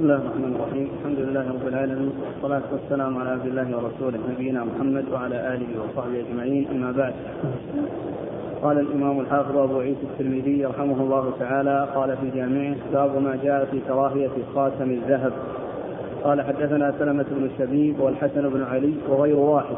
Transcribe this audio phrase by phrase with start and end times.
[0.00, 0.88] بسم الله الرحمن الرحيم.
[1.00, 2.12] الحمد لله رب العالمين.
[2.32, 6.66] والصلاة والسلام على عبد الله ورسوله نبينا محمد وعلى آله وصحبه أجمعين.
[6.72, 7.14] أما بعد.
[8.62, 13.64] قال الإمام الحافظ أبو عيسى الترمذي رحمه الله تعالى قال في جامعه باب ما جاء
[13.64, 15.32] في كراهية خاتم الذهب.
[16.24, 19.76] قال حدثنا سلمة بن شبيب والحسن بن علي وغير واحد.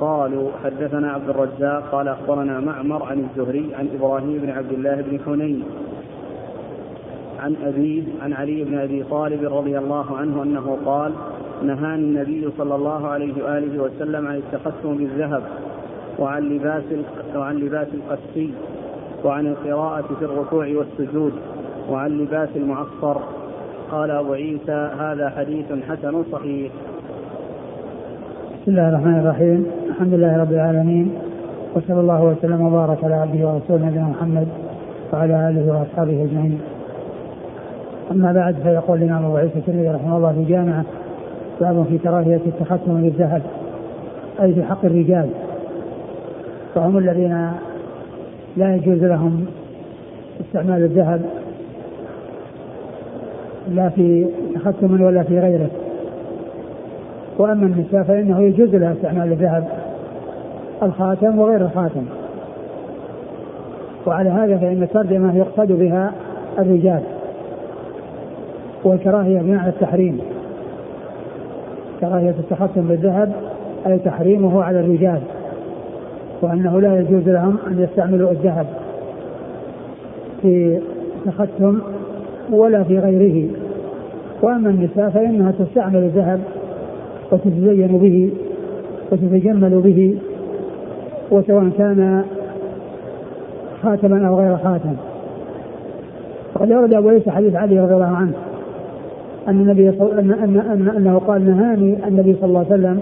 [0.00, 5.20] قالوا حدثنا عبد الرزاق قال أخبرنا معمر عن الزهري عن إبراهيم بن عبد الله بن
[5.26, 5.62] حنين.
[7.44, 11.12] عن أبيه عن علي بن أبي طالب رضي الله عنه أنه قال
[11.62, 15.42] نهاني النبي صلى الله عليه وآله وسلم عن التختم بالذهب
[16.18, 16.82] وعن لباس
[17.36, 18.50] وعن لباس القسي
[19.24, 21.32] وعن القراءة في الركوع والسجود
[21.90, 23.20] وعن لباس المعصر.
[23.90, 26.72] قال أبو عيسى هذا حديث حسن صحيح.
[28.62, 29.66] بسم الله الرحمن الرحيم.
[29.88, 31.14] الحمد لله رب العالمين
[31.74, 34.48] وصلى الله وسلم وبارك على عبده ورسوله نبينا محمد
[35.12, 36.73] وعلى آله وأصحابه أجمعين.
[38.10, 40.84] أما بعد فيقول الإمام أبو عيسى الترمذي رحمه الله في جامعة
[41.60, 43.42] باب في كراهية التختم بالذهب
[44.42, 45.28] أي في حق الرجال.
[46.74, 47.50] فهم الذين
[48.56, 49.46] لا يجوز لهم
[50.40, 51.22] استعمال الذهب
[53.68, 55.70] لا في تختم ولا في غيره.
[57.38, 59.68] وأما النساء فإنه يجوز لها استعمال الذهب
[60.82, 62.04] الخاتم وغير الخاتم.
[64.06, 66.12] وعلى هذا فإن الترجمه يقصد بها
[66.58, 67.02] الرجال.
[68.84, 70.20] والكراهيه بمعنى التحريم.
[72.00, 73.32] كراهية التختم بالذهب
[73.86, 75.20] أي تحريمه على الرجال
[76.42, 78.66] وأنه لا يجوز لهم أن يستعملوا الذهب
[80.42, 80.80] في
[81.26, 81.78] تختم
[82.50, 83.48] ولا في غيره.
[84.42, 86.40] وأما النساء فإنها تستعمل الذهب
[87.32, 88.30] وتتزين به
[89.12, 90.18] وتتجمل به
[91.30, 92.24] وسواء كان
[93.82, 94.96] خاتما أو غير خاتم.
[96.54, 98.32] وقد ورد ابو عيسى حديث علي رضي الله عنه.
[99.48, 100.18] أن النبي صل...
[100.18, 100.32] أن...
[100.32, 100.56] أن...
[100.56, 100.88] أن...
[100.96, 103.00] أنه قال نهاني النبي صلى الله عليه وسلم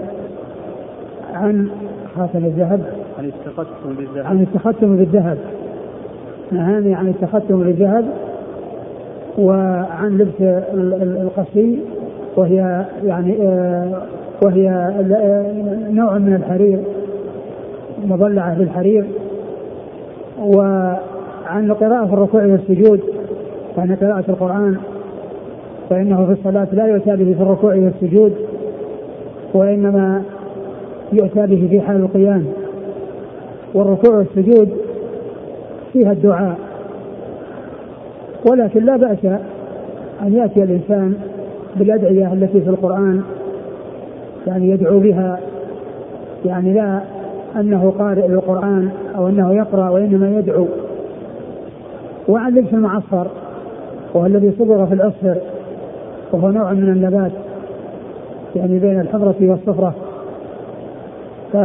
[1.33, 1.69] عن
[2.15, 2.81] خاتم الذهب.
[3.19, 4.25] عن التختم بالذهب.
[4.25, 5.37] عن التختم بالذهب.
[6.51, 8.05] نهاني عن التختم بالذهب
[9.37, 10.41] وعن لبس
[11.21, 11.79] القصي
[12.37, 14.01] وهي يعني آه،
[14.45, 16.79] وهي آه، نوع من الحرير
[18.05, 19.05] مضلعة بالحرير.
[20.39, 22.99] وعن القراءة في الركوع والسجود
[23.77, 24.77] وعن قراءة القرآن.
[25.89, 28.33] فإنه في الصلاة لا يؤتى به في الركوع والسجود
[29.53, 30.21] وإنما
[31.13, 32.45] يؤتى به في حال القيام.
[33.73, 34.69] والركوع والسجود
[35.93, 36.57] فيها الدعاء
[38.51, 39.25] ولكن لا بأس
[40.21, 41.13] أن يأتي الإنسان
[41.75, 43.21] بالأدعية التي في القرآن
[44.47, 45.39] يعني يدعو بها
[46.45, 46.99] يعني لا
[47.59, 50.67] أنه قارئ للقرآن أو أنه يقرأ وإنما يدعو.
[52.27, 53.27] وعن لبس المعصر
[54.13, 55.37] وهو الذي صبغ في العصفر
[56.33, 57.31] وهو نوع من النبات
[58.55, 59.95] يعني بين الحمرة والصفرة
[61.53, 61.57] ف...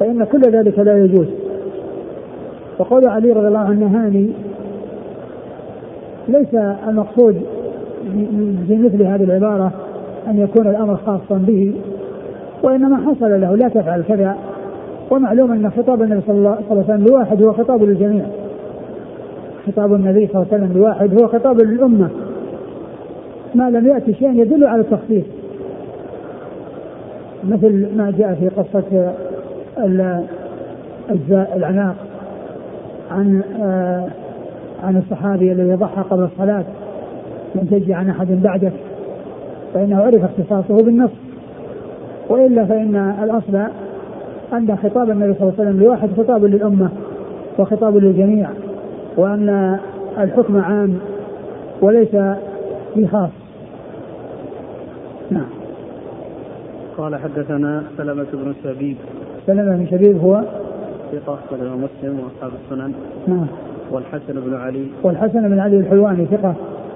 [0.00, 1.26] فإن كل ذلك لا يجوز.
[2.78, 4.30] وقول علي رضي الله عنه نهاني
[6.28, 6.54] ليس
[6.88, 7.42] المقصود
[8.68, 9.72] في مثل هذه العبارة
[10.28, 11.74] أن يكون الأمر خاصا به
[12.62, 14.36] وإنما حصل له لا تفعل كذا.
[15.10, 18.24] ومعلوم أن خطاب النبي صلى الله عليه وسلم لواحد هو خطاب للجميع.
[19.66, 22.10] خطاب النبي صلى الله عليه وسلم لواحد هو خطاب للأمة.
[23.56, 25.24] ما لم يأتي شيء يدل على التخصيص
[27.44, 29.12] مثل ما جاء في قصة
[31.56, 31.96] العناق
[33.10, 34.08] عن آه
[34.84, 36.64] عن الصحابي الذي ضحى قبل الصلاة
[37.54, 38.72] لم تجي عن أحد بعدك
[39.74, 41.10] فإنه عرف اختصاصه بالنص.
[42.28, 43.56] وإلا فإن الأصل
[44.52, 46.88] أن خطاب النبي صلى الله عليه وسلم لواحد خطاب للأمة
[47.58, 48.48] وخطاب للجميع
[49.16, 49.78] وأن
[50.18, 50.98] الحكم عام
[51.82, 52.16] وليس
[52.96, 53.30] بخاص
[55.30, 55.46] نعم.
[56.98, 58.96] قال حدثنا سلمة بن شبيب.
[59.46, 60.42] سلمة بن شبيب هو؟
[61.12, 62.92] ثقة أخرجه مسلم وأصحاب السنن.
[63.28, 63.46] نعم.
[63.92, 64.86] والحسن بن علي.
[65.02, 66.54] والحسن بن علي الحلواني ثقة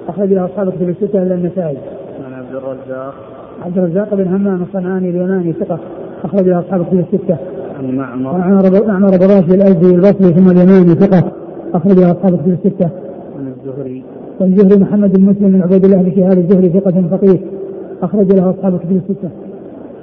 [0.08, 1.78] أخرج له أصحاب كتب الستة إلا النسائي.
[2.26, 3.14] عن عبد الرزاق.
[3.62, 5.78] عبد الرزاق بن همام الصنعاني اليماني ثقة
[6.24, 7.36] أخرج له أصحاب كتب الستة.
[7.78, 8.38] عن معمر.
[8.86, 11.32] معمر بن راشد الأزدي البصري ثم اليماني ثقة
[11.74, 12.90] أخرج له أصحاب كتب الستة.
[13.38, 14.04] عن الزهري.
[14.40, 17.59] والزهري محمد بن مسلم بن عبيد الله بن شهاب الزهري ثقة فقيه.
[18.02, 19.30] أخرج له أصحاب كتب الستة.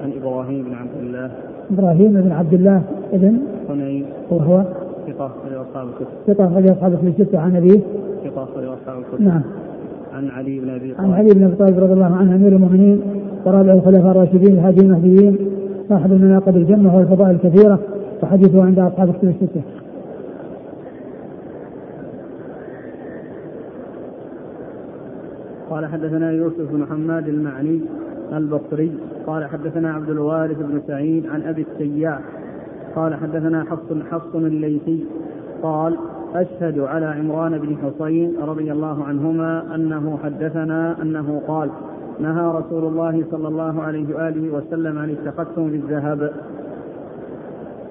[0.03, 1.31] عن إبراهيم بن عبد الله.
[1.71, 2.81] إبراهيم بن عبد الله
[3.13, 3.37] بن
[3.69, 4.05] حنين.
[4.29, 4.63] وهو
[5.07, 6.07] ثقة أخرج أصحاب الكتب.
[6.27, 7.39] ثقة أخرج أصحاب الكتب الستة.
[7.39, 7.79] عن أبيه.
[8.25, 9.21] ثقة أخرج أصحاب الكتب.
[9.21, 9.41] نعم.
[10.13, 11.13] عن علي بن أبي عن طالب.
[11.13, 13.01] علي بن أبي طالب رضي الله عنه أمير المؤمنين
[13.45, 15.37] ورابع الخلفاء الراشدين الهادي المهديين
[15.89, 17.79] صاحب المناقب الجنة والفضائل الكثيرة
[18.23, 19.61] وحديثه عند أصحاب الكتب الستة.
[25.77, 27.81] قال حدثنا يوسف بن حماد المعني
[28.33, 28.91] البصري
[29.27, 32.19] قال حدثنا عبد الوارث بن سعيد عن أبي السياح
[32.95, 35.05] قال حدثنا حفص حفص الليثي
[35.63, 35.97] قال
[36.35, 41.69] أشهد على عمران بن حصين رضي الله عنهما أنه حدثنا أنه قال
[42.19, 46.31] نهى رسول الله صلى الله عليه وآله وسلم عن التختم بالذهب.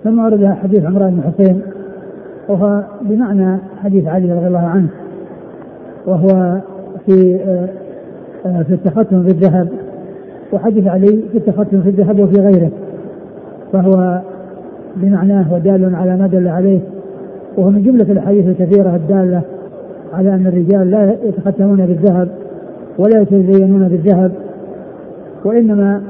[0.04, 1.62] ثم ورد حديث عمران بن حصين
[2.48, 4.88] وهو بمعنى حديث علي رضي الله عنه
[6.06, 6.60] وهو
[7.06, 7.68] في آه،
[8.48, 9.68] آه، في التختم بالذهب
[10.52, 12.70] وحديث علي في التختم في الذهب وفي غيره
[13.72, 14.20] فهو
[14.96, 16.80] بمعناه ودال على ما دل عليه
[17.56, 19.42] وهو من جملة الأحاديث الكثيرة الدالة
[20.12, 22.28] على أن الرجال لا يتختمون بالذهب
[22.98, 24.32] ولا يتزينون بالذهب
[25.44, 26.02] وإنما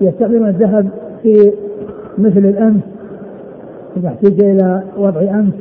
[0.00, 0.88] يستخدمون الذهب
[1.22, 1.52] في
[2.18, 2.82] مثل الأمس
[3.96, 5.54] إذا احتاج إلى وضع أمس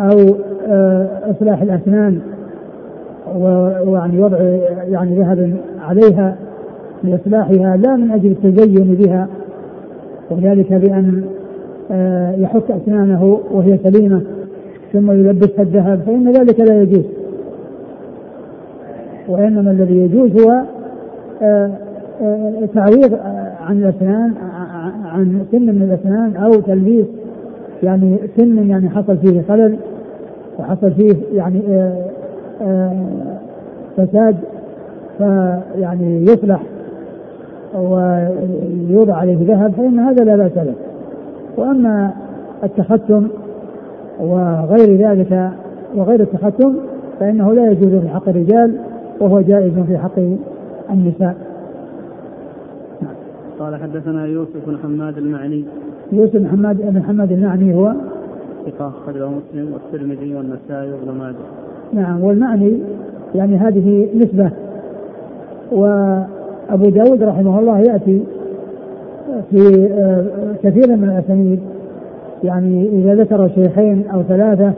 [0.00, 0.36] أو
[0.68, 2.20] آه، إصلاح الأسنان.
[3.36, 4.38] ويعني وضع
[4.88, 6.36] يعني ذهب عليها
[7.04, 9.28] لإصلاحها لا من أجل التزين بها
[10.30, 11.24] وذلك بأن
[11.90, 14.22] آه، يحك أسنانه وهي سليمة
[14.92, 17.04] ثم يلبسها الذهب فإن ذلك لا يجوز.
[19.28, 20.62] وإنما الذي يجوز هو
[21.42, 21.70] آه،
[22.22, 23.18] آه، تعويض
[23.60, 24.34] عن الأسنان
[25.04, 27.06] عن سن من الأسنان أو تلبيس
[27.82, 29.76] يعني سن يعني حصل فيه خلل
[30.58, 31.62] وحصل فيه يعني
[33.96, 34.36] فساد
[35.18, 36.62] فيعني يصلح
[37.74, 40.74] ويوضع عليه ذهب فإن هذا لا بأس به.
[41.56, 42.12] وأما
[42.64, 43.28] التختم
[44.20, 45.50] وغير ذلك
[45.94, 46.74] وغير التختم
[47.20, 48.76] فإنه لا يجوز في حق الرجال
[49.20, 50.18] وهو جائز في حق
[50.90, 51.36] النساء.
[53.58, 55.64] قال حدثنا يوسف بن حماد المعني.
[56.12, 57.92] يوسف بن حماد بن حماد المعني هو؟
[58.66, 61.34] ثقة أخرجه مسلم والترمذي والنسائي وابن ماجه.
[61.92, 62.78] نعم والمعني
[63.34, 64.50] يعني هذه نسبة.
[65.72, 68.22] وأبو داود رحمه الله يأتي
[69.50, 70.24] في آه،
[70.62, 71.60] كثير من الأسانيد.
[72.44, 74.72] يعني إذا ذكر شيخين أو ثلاثة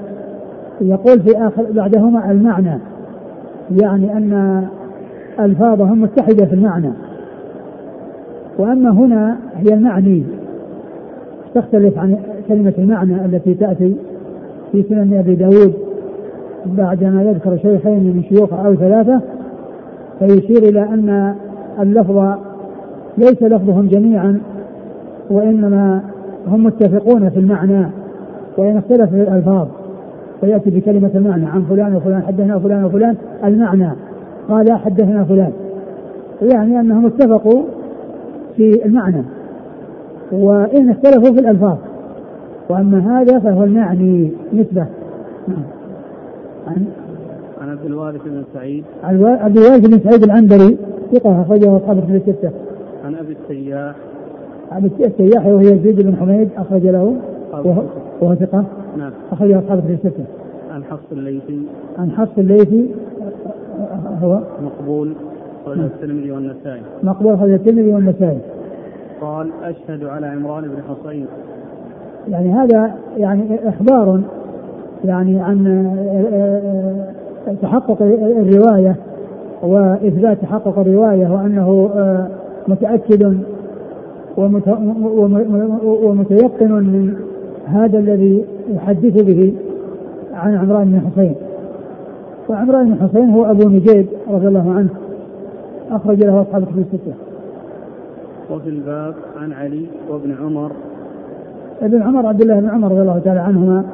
[0.80, 2.78] يقول في آخر بعدهما المعنى.
[3.82, 4.62] يعني أن
[5.40, 6.90] ألفاظهم متحدة في المعنى.
[8.58, 10.22] وأما هنا هي المعني.
[11.54, 12.16] تختلف عن
[12.48, 13.96] كلمة المعنى التي تأتي
[14.72, 15.91] في سنن أبي داود.
[16.66, 19.20] بعدما يذكر شيخين من شيوخه أو ثلاثة
[20.18, 21.34] فيشير إلى أن
[21.80, 22.34] اللفظ
[23.18, 24.40] ليس لفظهم جميعا
[25.30, 26.02] وإنما
[26.46, 27.86] هم متفقون في المعنى
[28.58, 29.68] وإن اختلف الألفاظ
[30.40, 33.90] فيأتي بكلمة المعنى عن فلان وفلان حدثنا فلان وفلان المعنى
[34.48, 35.52] قال حدثنا فلان.
[36.42, 37.62] يعني أنهم اتفقوا
[38.56, 39.22] في المعنى
[40.32, 41.76] وإن اختلفوا في الألفاظ
[42.68, 44.86] وأما هذا فهو المعني نسبة.
[46.66, 46.84] عن
[47.60, 48.84] عن عبد الوارث بن سعيد.
[49.04, 50.76] عبد الوارث بن سعيد العنبري
[51.12, 52.50] ثقة أخرجه أصحاب الكتب الستة.
[53.04, 53.94] عن أبي السياح.
[54.72, 57.16] عن السياح وهو يزيد بن حميد أخرج له.
[57.52, 57.82] وهو,
[58.20, 58.64] وهو ثقة.
[58.98, 59.12] نعم.
[59.32, 60.24] أخرجه أصحاب الكتب الستة.
[60.70, 61.62] عن حفص الليثي.
[61.98, 62.90] عن حفص الليثي
[64.22, 65.12] هو؟ مقبول.
[65.62, 65.86] أخرج نعم.
[65.86, 66.82] الترمذي والنسائي.
[67.02, 68.38] مقبول أخرج الترمذي والنسائي.
[69.20, 71.26] قال أشهد على عمران بن حصين.
[72.28, 74.20] يعني هذا يعني إخبار
[75.04, 75.88] يعني عن
[77.62, 78.96] تحقق الرواية
[79.62, 81.90] وإثبات تحقق الرواية وأنه
[82.68, 83.38] متأكد
[86.02, 87.14] ومتيقن من
[87.66, 89.54] هذا الذي يحدث به
[90.34, 91.34] عن عمران بن حسين.
[92.48, 94.88] وعمران بن حسين هو أبو نجيب رضي الله عنه
[95.90, 97.14] أخرج له أصحاب الكتب الستة.
[98.50, 100.72] وفي الباب عن علي وابن عمر.
[101.82, 103.84] ابن عمر عبد الله بن عمر رضي الله تعالى عنهما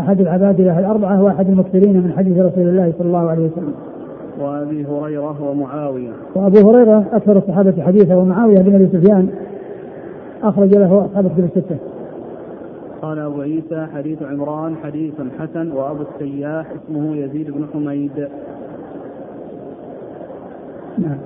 [0.00, 3.74] أحد العبادلة الأربعة وأحد المكثرين من حديث رسول الله صلى الله عليه وسلم
[4.40, 9.28] وأبي هريرة ومعاوية وأبو هريرة أكثر الصحابة حديثا ومعاوية بن أبي سفيان
[10.42, 11.76] أخرج له أصحاب الكتب الستة.
[13.02, 18.28] قال أبو عيسى حديث عمران حديث حسن وأبو السياح اسمه يزيد بن حميد.
[20.98, 21.18] نعم.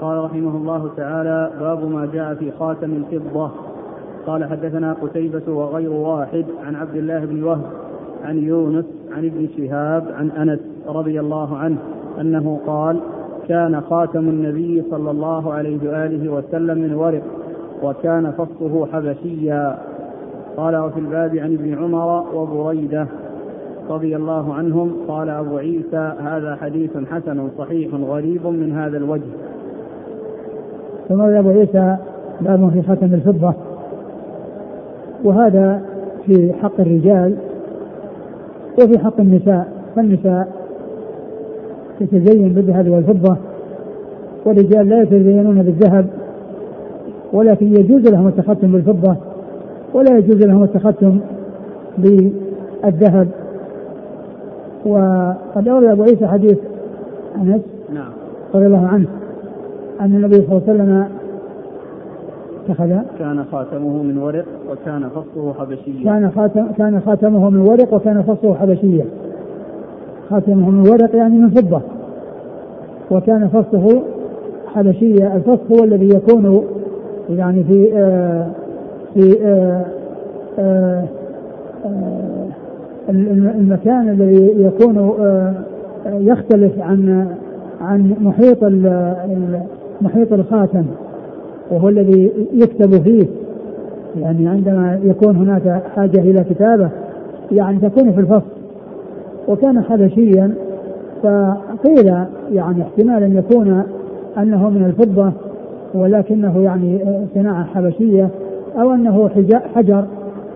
[0.00, 3.50] قال رحمه الله تعالى باب ما جاء في خاتم الفضة
[4.26, 7.70] قال حدثنا قتيبة وغير واحد عن عبد الله بن وهب
[8.24, 8.84] عن يونس
[9.16, 11.76] عن ابن شهاب عن أنس رضي الله عنه
[12.20, 13.00] أنه قال
[13.48, 17.22] كان خاتم النبي صلى الله عليه وآله وسلم من ورق
[17.82, 19.78] وكان فصه حبشيا.
[20.56, 23.06] قال وفي الباب عن ابن عمر وبريدة
[23.90, 24.92] رضي الله عنهم.
[25.08, 29.32] قال أبو عيسى هذا حديث حسن صحيح غريب من هذا الوجه.
[31.08, 31.96] ثم أبو عيسى
[32.40, 33.54] باب في خاتم الفضة.
[35.24, 35.82] وهذا
[36.26, 37.34] في حق الرجال
[38.78, 39.68] وفي حق النساء.
[39.96, 40.48] فالنساء
[42.00, 43.36] يتزين بالذهب والفضة
[44.44, 46.06] والرجال لا يتزينون بالذهب
[47.32, 49.16] ولكن يجوز لهم التختم بالفضة
[49.94, 51.18] ولا يجوز لهم التختم
[51.98, 53.28] بالذهب.
[54.86, 56.58] وقد أورد أبو عيسى حديث
[57.36, 57.60] أنس
[57.94, 58.10] نعم.
[58.54, 59.06] رضي الله عنه
[60.00, 61.06] أن النبي صلى الله عليه وسلم
[62.68, 68.22] اتخذ كان خاتمه من ورق وكان فصه حبشيا كان خاتم كان خاتمه من ورق وكان
[68.22, 69.04] فصه حبشيا
[70.30, 71.80] خاتمه من ورق يعني من فضة.
[73.10, 74.02] وكان فصه
[74.66, 75.36] حبشية.
[75.36, 76.64] الفص هو الذي يكون
[77.30, 78.46] يعني في آه
[79.14, 79.84] في آه
[80.58, 81.04] آه,
[81.84, 82.48] آه،
[83.58, 85.54] المكان الذي يكون آه،
[86.06, 87.26] يختلف عن
[87.80, 88.64] عن محيط
[90.00, 90.84] محيط الخاتم.
[91.70, 93.26] وهو الذي يكتب فيه.
[94.20, 96.88] يعني عندما يكون هناك حاجة إلى كتابة
[97.52, 98.52] يعني تكون في الفصل.
[99.48, 100.54] وكان حبشيا
[101.22, 102.14] فقيل
[102.52, 103.82] يعني احتمال أن يكون
[104.38, 105.32] أنه من الفضة
[105.94, 106.98] ولكنه يعني
[107.34, 108.28] صناعة حبشية
[108.80, 109.30] أو أنه
[109.74, 110.04] حجر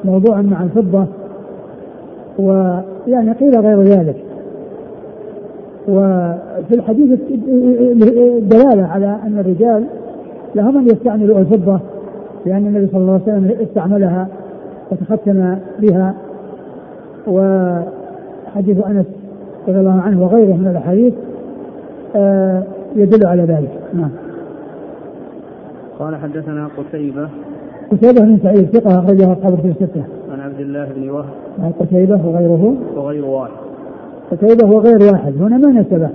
[0.04, 1.04] موضوع مع الفضة.
[2.38, 4.16] ويعني قيل غير ذلك.
[5.88, 7.18] وفي الحديث
[8.42, 9.84] دلالة على أن الرجال
[10.54, 11.80] لهم أن يستعملوا الفضة
[12.46, 14.28] لأن النبي صلى الله عليه وسلم استعملها
[14.90, 16.14] وتختم بها
[17.26, 19.06] وحديث أنس
[19.68, 21.14] رضي الله عنه وغيره من الأحاديث
[22.16, 22.62] آه،
[22.96, 24.10] يدل على ذلك نعم
[25.98, 27.28] قال حدثنا قتيبة
[27.92, 30.02] قتيبة بن سعيد ثقة أخرجه أصحاب في الستة.
[30.32, 31.24] عن عبد الله بن وهب.
[31.62, 32.76] عن قتيبة وغيره.
[32.96, 33.50] وغير واحد.
[34.30, 36.08] قتيبة وغير واحد هنا ما نسبه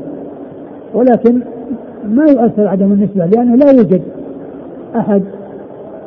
[0.94, 1.40] ولكن
[2.10, 4.02] ما يؤثر عدم النسبة لأنه لا يوجد
[4.96, 5.24] أحد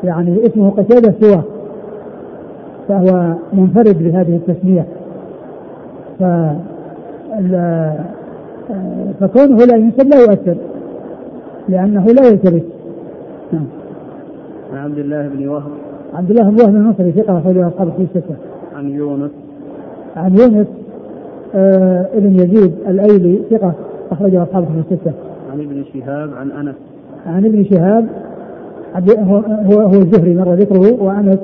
[0.05, 1.43] يعني اسمه قتيبة سواه
[2.89, 4.87] فهو منفرد بهذه التسمية.
[6.19, 6.23] ف
[9.21, 10.57] فكونه لا ينسب لا يؤثر
[11.69, 12.63] لأنه لا يلتبس
[13.53, 13.67] نعم.
[14.73, 15.71] عن عبد الله بن وهب.
[16.15, 18.35] عبد الله بن وهب المصري ثقة أخرجه أصحاب في الستة.
[18.77, 19.31] عن يونس.
[20.17, 20.67] عن يونس
[21.55, 23.73] آه ابن يزيد الأيلي ثقة
[24.13, 25.13] أخرجه أصحابه في الستة.
[25.53, 26.77] عن ابن شهاب عن أنس.
[27.27, 28.07] عن ابن شهاب
[28.97, 31.39] هو هو هو الزهري مر ذكره وأنس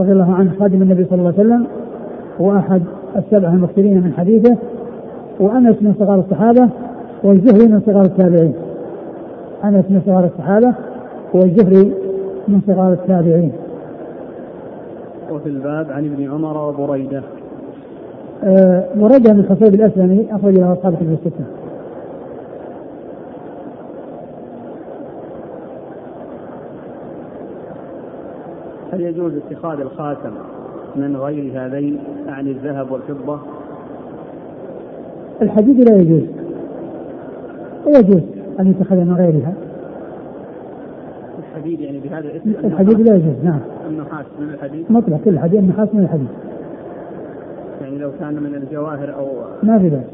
[0.00, 1.66] رضي الله عنه خادم النبي صلى الله عليه وسلم
[2.38, 2.82] وأحد
[3.16, 4.56] السبعة المكثرين من حديثه
[5.40, 6.68] وأنس من صغار الصحابة
[7.24, 8.54] والزهري من صغار التابعين.
[9.64, 10.74] أنس من صغار الصحابة
[11.34, 11.92] والزهري
[12.48, 13.52] من صغار التابعين.
[15.32, 17.22] وفي الباب عن ابن عمر وبريدة.
[18.44, 21.44] آه بريدة بن الحصيب الأسلمي أخرج له أصحاب في الستة
[28.96, 30.30] هل يجوز اتخاذ الخاتم
[30.96, 33.38] من غير هذين يعني الذهب والفضة؟
[35.42, 36.22] الحديد لا يجوز.
[37.86, 38.22] يجوز
[38.60, 39.54] أن يتخذ من غيرها.
[41.38, 43.60] الحديد يعني بهذا الاسم؟ الحديد لا يجوز نعم.
[43.90, 46.28] النحاس من الحديد؟ مطلق كل الحديد النحاس من الحديد.
[47.80, 49.26] يعني لو كان من الجواهر أو
[49.62, 50.04] ما في بأس.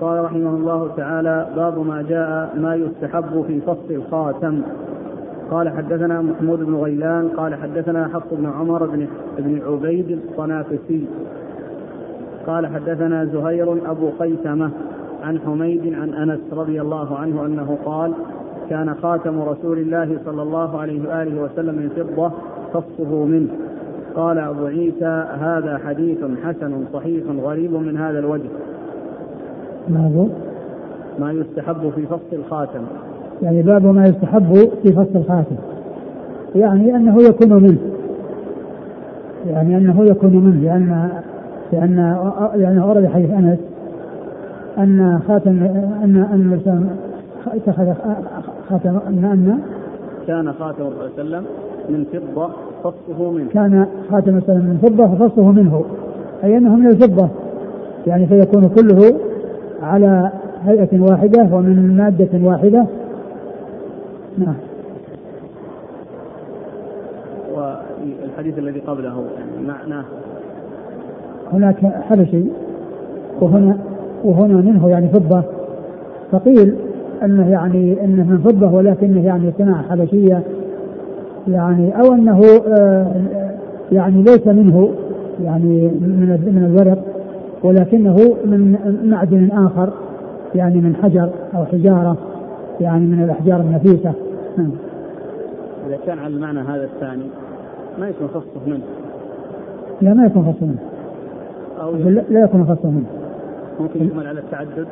[0.00, 4.62] قال رحمه الله تعالى باب ما جاء ما يستحب في فصل الخاتم.
[5.50, 9.06] قال حدثنا محمود بن غيلان قال حدثنا حفص بن عمر بن
[9.38, 11.06] بن عبيد الطنافسي.
[12.46, 14.70] قال حدثنا زهير أبو قيثمة
[15.22, 18.12] عن حميد عن أنس رضي الله عنه أنه قال
[18.70, 22.32] كان خاتم رسول الله صلى الله عليه وآله وسلم من فضة
[22.72, 23.48] فصه منه.
[24.14, 28.48] قال أبو عيسى هذا حديث حسن صحيح غريب من هذا الوجه.
[29.88, 30.28] ماذا؟
[31.18, 32.82] ما يستحب في فصل الخاتم.
[33.42, 35.56] يعني باب ما يستحب في فصل الخاتم.
[36.54, 37.78] يعني أنه يكون منه.
[39.46, 40.60] يعني أنه يكون منه.
[40.64, 41.08] لأن
[41.72, 42.16] لأن
[42.54, 43.58] لأنه ورد حديث أنس
[44.78, 45.62] أن خاتم
[46.04, 46.88] ان أن الانسان
[47.46, 47.92] اتخذ
[48.68, 49.58] خاتم ان أن
[50.26, 51.46] كان خاتم الرسول صلى الله عليه وسلم
[51.88, 52.50] من فضة
[52.84, 53.48] فصه منه.
[53.54, 55.84] كان خاتم الرسول من فضة ففصه منه.
[56.44, 57.28] أي أنه من الفضة.
[58.06, 59.18] يعني فيكون كله
[59.82, 60.30] على
[60.64, 62.86] هيئة واحدة ومن مادة واحدة
[64.38, 64.56] نعم.
[67.54, 69.24] والحديث الذي قبله
[69.66, 70.04] معناه.
[71.52, 72.44] هناك حبشي
[73.40, 73.76] وهنا
[74.24, 75.42] وهنا منه يعني فضة.
[76.32, 76.74] فقيل
[77.22, 80.42] أنه يعني أنه من فضة ولكنه يعني صناعة حبشية.
[81.48, 83.06] يعني أو أنه آه،
[83.92, 84.90] يعني ليس منه
[85.44, 86.98] يعني من من الورق
[87.62, 89.92] ولكنه من معدن آخر
[90.54, 92.16] يعني من حجر أو حجارة
[92.80, 94.12] يعني من الأحجار النفيسة.
[94.58, 94.70] نعم.
[95.86, 97.26] إذا كان على المعنى هذا الثاني
[97.98, 98.84] ما يكون خصه منه
[100.00, 100.78] لا ما يكون خصه منه
[101.80, 103.06] أو لا, لا يكون خصه منه
[103.80, 104.86] ممكن يحمل على التعدد؟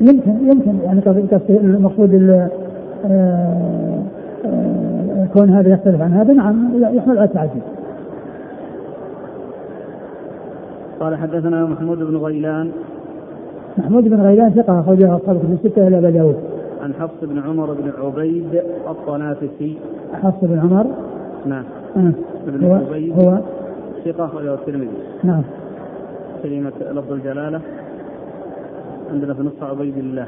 [0.00, 1.02] يمكن يمكن يعني
[1.50, 2.50] المقصود آه،
[4.44, 7.62] آه، كون هذا يختلف عن هذا نعم يحمل على التعدد.
[11.00, 12.70] قال حدثنا محمود بن غيلان
[13.78, 16.36] محمود بن غيلان ثقة أخرجه أصحاب كتب الستة إلى أبي داود.
[16.86, 19.78] عن حفص بن عمر بن عبيد الطنافسي.
[20.12, 20.86] حفص بن عمر؟
[21.46, 21.64] نعم.
[21.96, 22.12] آه.
[22.46, 23.38] بن هو عبيد هو؟
[24.04, 24.88] ثقة أخرجه الترمذي.
[25.24, 25.42] نعم.
[26.42, 27.60] كلمة لفظ الجلالة
[29.12, 30.26] عندنا في نص عبيد الله.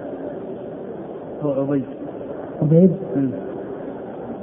[1.43, 1.85] هو عبيد.
[2.63, 2.93] عبيد؟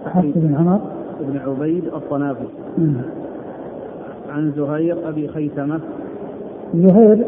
[0.06, 0.80] حفص بن عمر؟
[1.20, 2.48] بن عبيد الطنافسي.
[4.30, 5.80] عن زهير أبي خيثمة.
[6.76, 7.26] زهير؟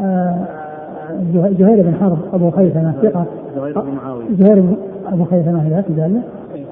[0.00, 0.63] آه
[1.58, 3.24] زهير بن حرب أبو خيثمة ثقة.
[3.56, 4.24] زهير بن معاوية.
[4.38, 4.64] زهير
[5.12, 6.22] أبو خيثمة هذاك دالة
[6.54, 6.64] إيه.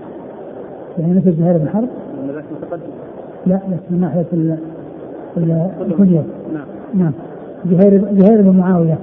[0.99, 1.89] يعني مثل زهير بن حرب؟
[2.35, 2.45] ذاك
[3.47, 4.27] لا بس من ناحية
[5.81, 6.23] الكنية
[6.55, 6.65] نعم.
[6.95, 7.13] نعم.
[7.67, 8.99] زهير زهير بن معاوية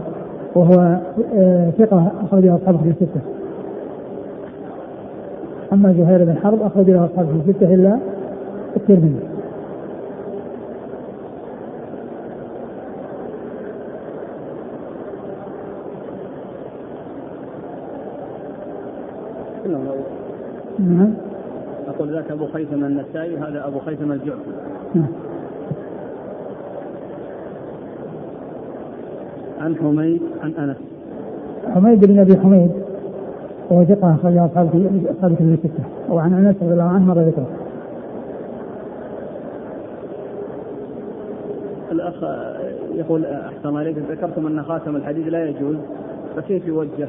[0.56, 0.98] وهو
[1.36, 3.22] آه، ثقة أخرجه أصحابه في الستة
[5.74, 7.98] أما زهير بن حرب أخرج له أصحابه في الستة إلا
[8.78, 9.20] الترمذي
[19.70, 19.82] نعم
[21.88, 24.52] أقول ذاك أبو خيثم النسائي وهذا أبو خيثم الجعفي.
[24.96, 25.08] نعم.
[29.60, 30.78] عن حميد عن أنس.
[31.74, 32.72] حميد بن أبي حميد
[33.70, 34.68] وهو ثقة أخرج أصحاب
[35.18, 35.84] أصحاب كتب الستة.
[36.10, 37.48] وعن أنس رضي الله عنه مر ذكره.
[41.92, 42.24] الأخ
[42.96, 45.78] يقول أحسن عليك ذكرتم أن خاتم الحديد لا يجوز
[46.36, 47.08] فكيف يوجه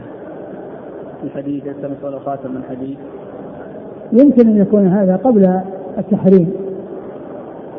[1.25, 2.99] الحديد يلتمس خاتم من حديد؟
[4.13, 5.61] يمكن أن يكون هذا قبل
[5.99, 6.51] التحريم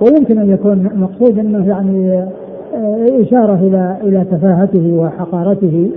[0.02, 2.28] ويمكن أن يكون مقصود أنه يعني
[2.76, 5.92] آه، إشارة إلى إلى تفاهته وحقارته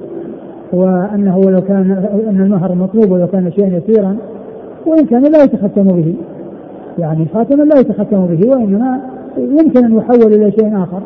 [0.72, 1.90] وأنه لو كان
[2.28, 4.16] أن المهر مطلوب ولو كان شيئا يسيرا
[4.86, 6.14] وإن كان لا يتختم به.
[6.98, 9.00] يعني خاتما لا يتختم به وإنما
[9.38, 11.02] يمكن أن يحول إلى شيء آخر.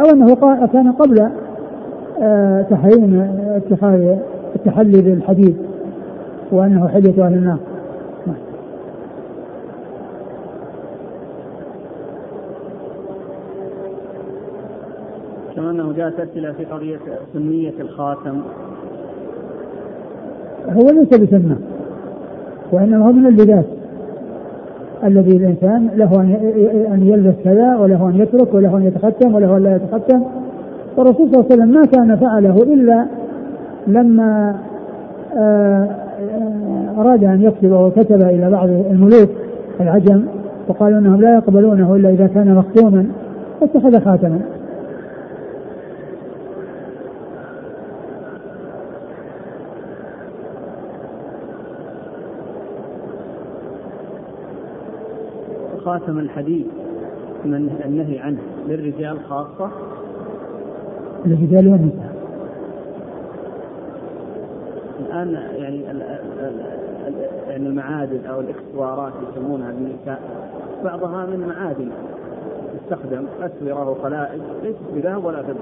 [0.00, 0.34] أو أنه
[0.72, 1.28] كان قبل
[2.22, 4.16] آه، تحريم اتخاذ
[4.56, 5.56] التحلي بالحديد
[6.52, 7.58] وأنه حلية أهل النار.
[15.72, 16.98] أنه جاءت اسئله في قضية
[17.32, 18.40] سنية الخاتم.
[20.68, 21.56] هو ليس بسنة
[22.72, 23.64] وإنما هو من اللباس.
[25.04, 26.20] الذي الإنسان له
[26.94, 30.22] أن يلبس كذا وله أن يترك وله أن يتختم وله أن لا يتختم.
[30.96, 33.06] والرسول صلى الله عليه وسلم ما كان فعله إلا
[33.86, 34.56] لما
[35.36, 35.88] آه،
[36.98, 39.30] أراد أن يكتب وكتب إلى بعض الملوك
[39.80, 40.24] العجم
[40.68, 43.06] وقالوا إنهم لا يقبلونه إلا إذا كان مختوما
[43.60, 44.40] فاتخذ خاتما.
[55.84, 56.66] خاتم الحديد
[57.44, 59.70] من النهي عنه للرجال خاصة؟
[61.26, 62.12] للرجال والنساء.
[65.00, 65.82] الآن يعني
[67.48, 70.20] يعني المعادن أو الإكسوارات يسمونها للنساء
[70.84, 71.88] بعضها من معادن.
[72.80, 75.58] تستخدم أسورة وخلائق ليست بذهب ولا فضة.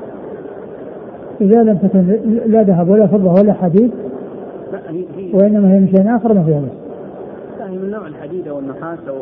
[1.40, 2.06] إذا لم تكن
[2.46, 3.90] لا ذهب ولا فضة ولا حديد
[4.72, 6.68] لا هي, هي وإنما هي من شيء آخر ما فيها بس
[7.58, 9.14] لا هي من نوع الحديد أو النحاس أو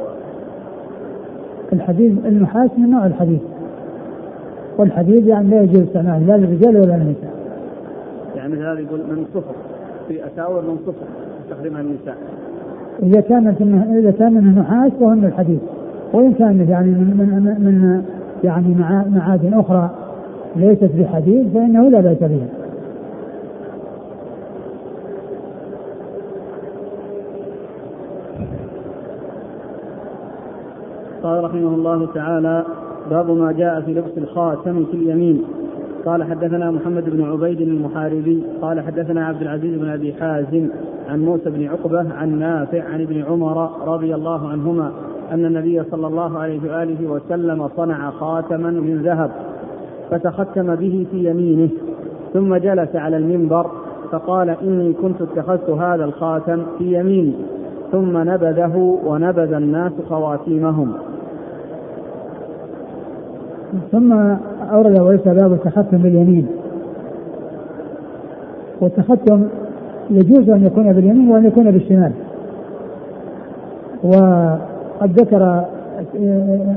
[1.73, 3.41] الحديد النحاس من نوع الحديد
[4.79, 7.33] والحديد يعني لا يجوز استعماله لا للرجال ولا للنساء.
[8.37, 9.55] يعني مثل هذا يقول من صفر
[10.09, 11.07] في أساور من صفر
[11.45, 12.17] تستخدمها النساء.
[13.03, 13.63] إذا كانت
[13.99, 15.59] إذا كان من نحاس فهو من الحديد
[16.13, 18.03] وإن كانت يعني من من, من
[18.45, 18.75] يعني
[19.11, 19.91] معادن أخرى
[20.57, 22.58] ليست بحديد فإنه لا بأس بها.
[31.23, 32.65] قال رحمه الله تعالى
[33.11, 35.45] باب ما جاء في لبس الخاتم في اليمين.
[36.07, 38.43] قال حدثنا محمد بن عبيد المحاربي.
[38.63, 40.69] قال حدثنا عبد العزيز بن أبي حازم
[41.09, 44.93] عن موسى بن عقبة عن نافع عن ابن عمر رضي الله عنهما
[45.33, 49.31] أن النبي صلى الله عليه وآله وسلم صنع خاتما من ذهب
[50.11, 51.69] فتختم به في يمينه
[52.33, 53.71] ثم جلس على المنبر
[54.11, 57.35] فقال إني كنت اتخذت هذا الخاتم في يميني.
[57.93, 60.93] ثم نبذه ونبذ الناس خواتيمهم.
[63.93, 64.13] ثم
[64.73, 66.47] أورد وليس باب التختم باليمين.
[68.81, 69.45] والتختم
[70.11, 72.13] يجوز أن يكون باليمين وأن يكون بالشمال.
[74.03, 75.65] وقد ذكر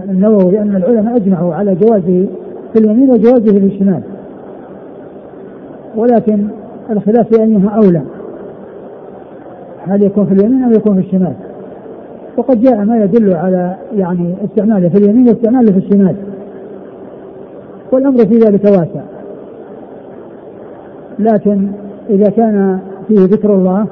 [0.09, 2.27] النووي أن العلماء أجمعوا على جوازه
[2.73, 4.01] في اليمين وجوازه في الشمال
[5.95, 6.47] ولكن
[6.89, 8.01] الخلاف في أيها أولى.
[9.87, 11.33] هل يكون في اليمين أو يكون في الشمال؟
[12.37, 16.15] وقد جاء ما يدل على يعني استعماله في اليمين واستعماله في الشمال.
[17.91, 19.01] والأمر في ذلك واسع.
[21.19, 21.67] لكن
[22.09, 23.85] إذا كان فيه ذكر الله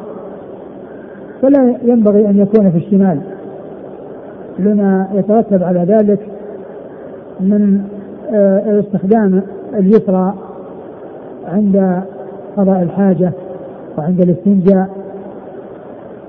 [1.41, 3.19] فلا ينبغي أن يكون في الشمال.
[4.60, 6.19] لما يترتب على ذلك
[7.39, 7.82] من
[8.34, 9.41] آه، استخدام
[9.73, 10.34] اليسرى
[11.47, 12.02] عند
[12.58, 13.32] قضاء الحاجة
[13.97, 14.89] وعند الاستنجاء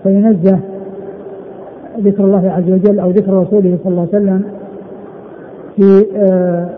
[0.02, 0.58] فينزه
[1.98, 4.42] ذكر الله عز وجل أو ذكر رسوله صلى الله عليه وسلم
[5.76, 6.68] في آه،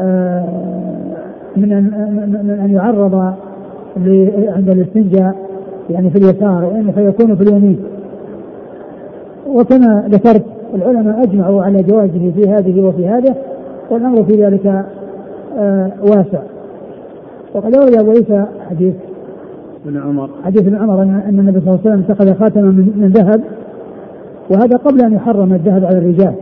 [0.00, 0.44] آه،
[1.56, 3.14] من أن أن يعرض
[4.56, 5.36] عند الاستنجاء
[5.90, 7.78] يعني في اليسار وإن فيكون في اليمين.
[9.46, 13.34] وكما ذكرت العلماء أجمعوا على جوازه في هذه وفي هذه
[13.90, 14.66] والأمر في ذلك
[15.58, 16.42] آه، واسع.
[17.54, 18.94] وقد أورد أبو عيسى حديث
[19.86, 20.30] ابن عمر.
[20.44, 23.40] حديث ابن عمر أن النبي صلى الله عليه وسلم اتخذ خاتما من, ذهب
[24.50, 26.34] وهذا قبل أن يحرم الذهب على الرجال.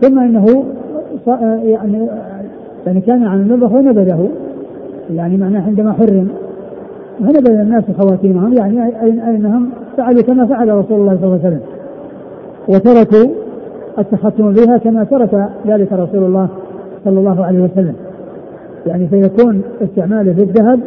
[0.00, 0.64] ثم إنه
[1.62, 2.08] يعني
[2.86, 4.28] يعني كان عن النبخ ونبذه
[5.14, 6.28] يعني معناه عندما حرم
[7.20, 8.80] ونبذ الناس خواتيمهم يعني
[9.28, 11.60] أنهم فعلوا كما فعل رسول الله صلى الله عليه وسلم.
[12.68, 13.34] وتركوا
[13.98, 16.48] التختم بها كما ترك ذلك رسول الله
[17.04, 17.94] صلى الله عليه وسلم.
[18.86, 20.80] يعني فيكون استعماله في الذهب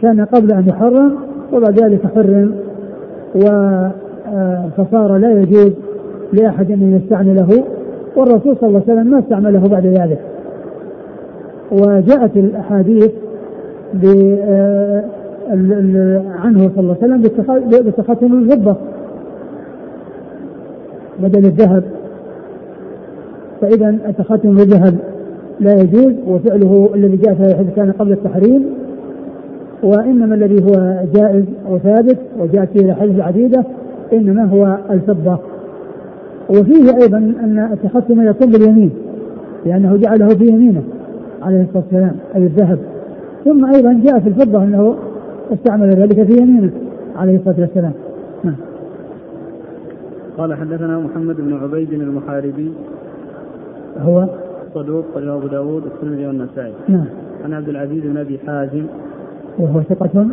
[0.00, 1.12] كان قبل أن يحرم
[1.52, 2.54] وبعد ذلك حرم
[3.34, 3.48] و
[4.34, 5.72] آه، فصار لا يجوز
[6.32, 7.64] لأحد أن يستعمله
[8.16, 10.18] والرسول صلى الله عليه وسلم ما استعمله بعد ذلك.
[11.72, 13.10] وجاءت الأحاديث
[14.04, 15.04] آه،
[16.44, 17.22] عنه صلى الله عليه وسلم
[17.86, 18.76] بتختم الفضة
[21.22, 21.82] بدل الذهب.
[23.60, 24.94] فإذا التختم بالذهب
[25.60, 28.77] لا يجوز وفعله الذي جاء في كان قبل التحريم
[29.82, 33.64] وإنما الذي هو جائز أو ثابت وجاءت فيه الأحاديث العديدة
[34.12, 35.38] إنما هو الفضة.
[36.50, 38.90] وفيه أيضا أن التختم يكون باليمين
[39.66, 40.82] لأنه جعله في يمينه
[41.42, 42.78] عليه الصلاة والسلام أي الذهب.
[43.44, 44.96] ثم أيضا جاء في الفضة أنه
[45.52, 46.70] استعمل ذلك في يمينه
[47.16, 47.92] عليه الصلاة والسلام.
[48.44, 48.56] نعم.
[50.38, 52.72] قال حدثنا محمد بن عبيد المحاربي.
[53.98, 54.26] هو؟
[54.74, 56.72] صدوق قال أبو داود الترمذي والنسائي.
[56.88, 57.04] نعم.
[57.44, 58.84] عن عبد العزيز بن أبي حازم
[59.58, 60.26] وهو ثقة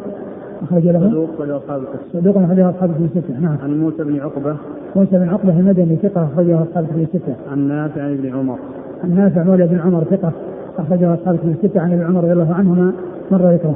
[0.64, 1.10] أخرج له.
[1.10, 3.58] صدوق أصحاب الكتب صدوق أخرج أصحاب الكتب الستة نعم.
[3.64, 4.56] عن موسى بن عقبة.
[4.96, 8.58] موسى بن عقبة المدني ثقة أخرجه أصحاب الكتب الستة عن نافع عن ابن عمر.
[9.04, 10.32] عن نافع مولى بن عمر ثقة
[10.78, 12.92] أخرجه أصحاب الكتب الستة عن ابن عمر رضي الله عنهما
[13.32, 13.76] مر ذكره.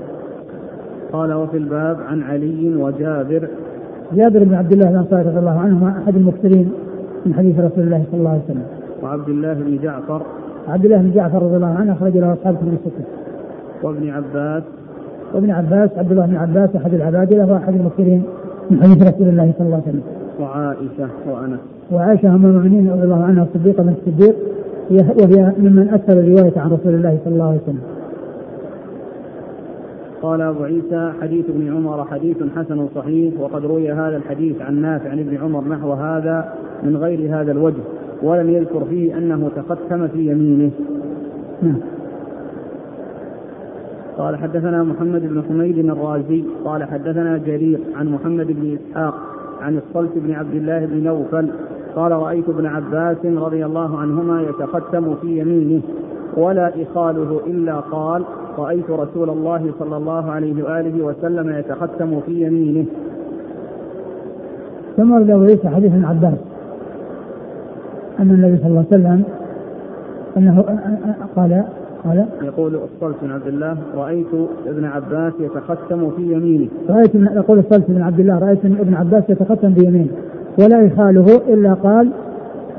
[1.13, 3.47] قال وفي الباب عن علي وجابر.
[4.13, 6.71] جابر بن عبد الله الأنصاري رضي الله عنهما أحد المكثرين
[7.25, 8.63] من حديث رسول الله صلى الله عليه وسلم.
[9.03, 10.21] وعبد الله بن جعفر.
[10.67, 13.03] عبد الله بن جعفر رضي الله عنه أخرج له اصحاب كتب السته.
[13.83, 14.63] وابن عباس.
[15.33, 18.23] وابن عباس عبد الله بن عباس أحد العبادله واحد المكثرين
[18.71, 20.03] من حديث رسول الله صلى الله عليه وسلم.
[20.39, 21.59] وعائشة وانس.
[21.91, 24.35] وعائشة ام المؤمنين رضي الله عنها الصديقة بنت الصديق
[24.91, 27.81] وهي ممن أكثر الرواية عن رسول الله صلى الله عليه وسلم.
[30.21, 35.09] قال أبو عيسى حديث ابن عمر حديث حسن صحيح وقد روي هذا الحديث عن نافع
[35.09, 37.81] عن ابن عمر نحو هذا من غير هذا الوجه
[38.23, 40.71] ولم يذكر فيه أنه تختم في يمينه
[41.61, 41.79] نعم.
[44.19, 49.13] قال حدثنا محمد بن حميد الرازي قال حدثنا جرير عن محمد بن إسحاق
[49.61, 51.49] عن الصلت بن عبد الله بن نوفل
[51.95, 55.81] قال رأيت ابن عباس رضي الله عنهما يتختم في يمينه
[56.37, 58.23] ولا إخاله إلا قال
[58.57, 62.85] رأيت رسول الله صلى الله عليه وآله وسلم يتختم في يمينه.
[64.97, 66.39] ثم أبو عيسى حديث ابن عباس
[68.19, 69.23] أن النبي صلى الله عليه وسلم
[70.37, 70.61] أنه
[71.35, 71.63] قال
[72.05, 74.27] قال يقول الصلت بن عبد الله رأيت
[74.67, 76.67] ابن عباس يتختم في يمينه.
[76.89, 80.11] رأيت يقول الصلت بن عبد الله رأيت ابن عباس يتختم بيمينه
[80.59, 82.09] ولا يخاله إلا قال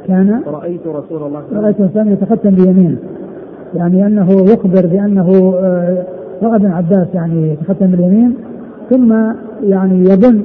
[0.07, 2.97] كان رأيت رسول الله رأيت الإنسان يتختم بيمينه
[3.75, 6.05] يعني أنه يخبر بأنه آه،
[6.43, 8.35] رأى ابن عباس يعني يتختم باليمين
[8.91, 9.13] ثم
[9.63, 10.43] يعني يظن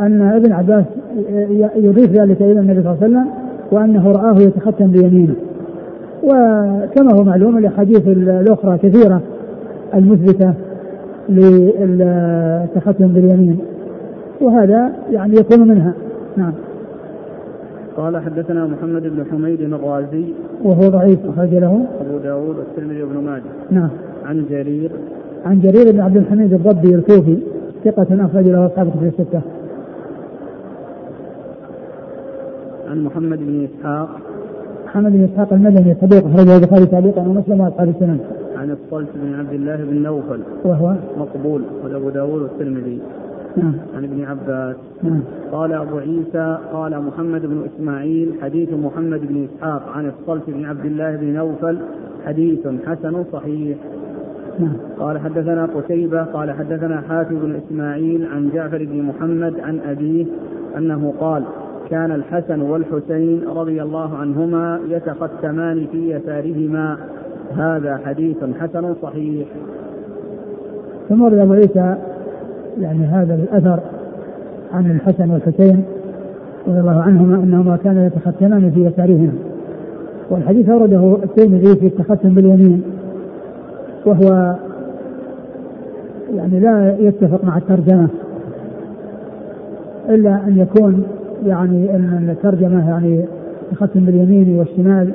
[0.00, 0.84] أن ابن عباس
[1.76, 3.26] يضيف ذلك إلى النبي صلى الله عليه وسلم
[3.72, 5.34] وأنه رآه يتختم بيمينه
[6.22, 9.20] وكما هو معلوم الأحاديث الأخرى كثيرة
[9.94, 10.54] المثبتة
[11.28, 13.58] للتختم باليمين
[14.40, 15.94] وهذا يعني يكون منها.
[16.36, 16.52] نعم.
[17.96, 20.24] قال حدثنا محمد بن حميد الرازي
[20.64, 21.86] وهو ضعيف أخرج له.
[22.00, 23.42] أبو داود والترمذي وابن ماجه.
[23.70, 23.90] نعم.
[24.24, 24.90] عن جرير.
[25.46, 27.38] عن جرير بن عبد الحميد الضبي الكوفي
[27.84, 29.40] ثقة أخرج له أصحاب في الستة.
[32.90, 34.08] عن محمد بن إسحاق.
[34.92, 38.18] محمد بن إسحاق المدني صدوق أخرج له البخاري تعليقا ومسلم وأصحاب السنن.
[38.56, 40.40] عن الصلت بن عبد الله بن نوفل.
[40.64, 43.00] وهو؟ مقبول وأبو داود والترمذي.
[43.56, 43.74] نعم.
[43.96, 44.76] عن ابن عباس.
[45.02, 45.20] نعم.
[45.52, 50.84] قال أبو عيسى قال محمد بن إسماعيل حديث محمد بن إسحاق عن الصلت بن عبد
[50.84, 51.78] الله بن نوفل
[52.26, 53.78] حديث حسن صحيح.
[54.58, 54.72] نعم.
[54.98, 60.26] قال حدثنا قتيبة قال حدثنا حاتم بن إسماعيل عن جعفر بن محمد عن أبيه
[60.78, 61.44] أنه قال
[61.92, 66.96] كان الحسن والحسين رضي الله عنهما يتختمان في يسارهما.
[67.56, 69.46] هذا حديث حسن صحيح.
[71.08, 71.96] ثم أبو عيسى
[72.80, 73.80] يعني هذا الأثر
[74.72, 75.84] عن الحسن والحسين
[76.68, 79.32] رضي الله عنهما أنهما كانا يتختمان في يسارهما.
[80.30, 82.82] والحديث أورده الترمذي في التختم باليمين
[84.06, 84.54] وهو
[86.34, 88.08] يعني لا يتفق مع الترجمة
[90.08, 91.04] إلا أن يكون
[91.46, 93.24] يعني إن الترجمة يعني
[93.72, 95.12] تختم باليمين والشمال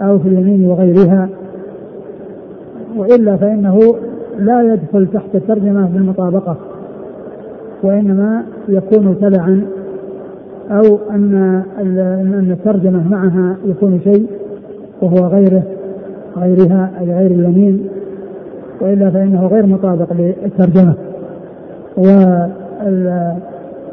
[0.00, 1.28] أو في اليمين وغيرها
[2.96, 3.80] وإلا فإنه
[4.38, 6.56] لا يدخل تحت الترجمة بالمطابقة
[7.82, 9.62] وإنما يكون تبعا
[10.70, 14.26] أو أن أن الترجمة معها يكون شيء
[15.02, 15.62] وهو غيره
[16.36, 17.88] غيرها أي غير اليمين
[18.80, 20.94] وإلا فإنه غير مطابق للترجمة.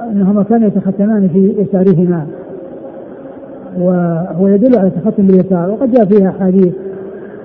[0.10, 2.28] وأنهما كانوا يتختمان في يسارهما.
[3.80, 6.74] وهو يدل على التختم باليسار وقد جاء فيها أحاديث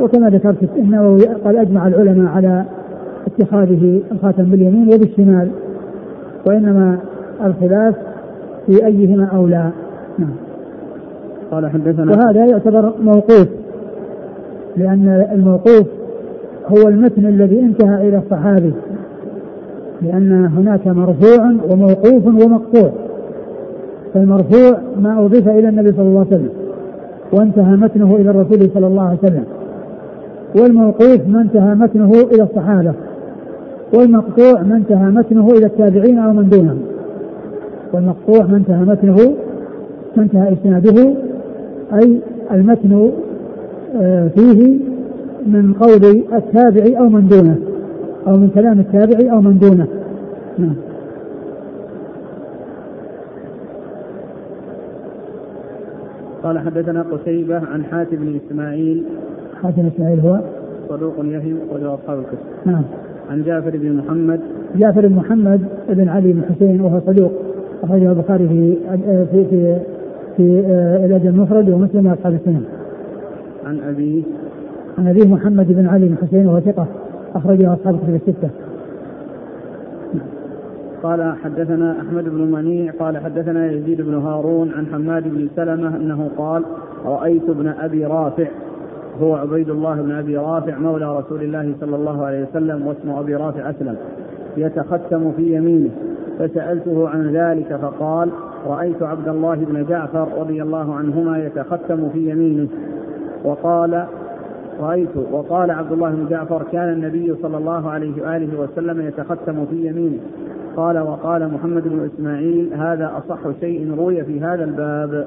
[0.00, 2.64] وكما ذكرت أنه قد أجمع العلماء على
[3.26, 5.48] اتخاذه الخاتم باليمين وبالشمال
[6.46, 6.98] وإنما
[7.44, 7.94] الخلاف
[8.66, 9.70] في أيهما أولى.
[10.18, 10.34] نعم.
[11.50, 13.48] قال حدثنا وهذا يعتبر موقوف
[14.76, 15.86] لأن الموقوف
[16.66, 18.72] هو المتن الذي انتهى إلى الصحابي.
[20.02, 22.92] لأن هناك مرفوع وموقوف ومقطوع.
[24.14, 26.50] فالمرفوع ما أضيف إلى النبي صلى الله عليه وسلم
[27.32, 29.44] وانتهى متنه إلى الرسول صلى الله عليه وسلم.
[30.60, 32.92] والموقوف ما انتهى متنه إلى الصحابة
[33.94, 36.78] والمقطوع ما انتهى متنه إلى التابعين أو من دونهم.
[37.92, 39.34] والمقطوع ما انتهى متنه
[40.16, 41.14] ما انتهى إسناده
[41.92, 42.18] أي
[42.52, 43.10] المتن
[43.96, 44.78] آه، فيه
[45.46, 47.56] من قول التابع أو من دونه.
[48.26, 49.86] أو من كلام التابع أو من دونه.
[50.58, 50.74] نعم.
[56.42, 59.04] قال حدثنا قتيبة عن حاتم بن إسماعيل.
[59.62, 60.40] حاتم إسماعيل هو؟
[60.88, 62.38] صدوق يهم وله أصحاب الكتب.
[62.66, 62.82] نعم.
[63.30, 64.40] عن جعفر بن محمد.
[64.76, 67.32] جعفر بن محمد بن علي بن حسين وهو صدوق
[67.82, 68.76] أخرجه البخاري في
[69.30, 69.78] في في
[70.36, 72.64] في آه، الأدب المفرد ومسلم وأصحاب السنن.
[73.66, 74.22] عن أبيه.
[74.98, 76.86] عن أبيه محمد بن علي بن حسين وهو ثقة.
[77.34, 78.50] أخرجه أصحاب الكتب الستة.
[81.02, 86.30] قال حدثنا أحمد بن منيع قال حدثنا يزيد بن هارون عن حماد بن سلمة إنه
[86.38, 86.62] قال
[87.04, 88.46] رأيت ابن أبي رافع
[89.22, 93.34] هو عبيد الله بن أبي رافع مولى رسول الله صلى الله عليه وسلم واسم أبي
[93.34, 93.96] رافع أسلم
[94.56, 95.90] يتختم في يمينه
[96.38, 98.30] فسألته عن ذلك فقال
[98.66, 102.68] رأيت عبد الله بن جعفر رضي الله عنهما يتختم في يمينه
[103.44, 104.04] وقال
[104.80, 109.86] رأيت وقال عبد الله بن جعفر كان النبي صلى الله عليه وآله وسلم يتختم في
[109.86, 110.18] يمينه.
[110.76, 115.26] قال وقال محمد بن إسماعيل هذا أصح شيء روي في هذا الباب.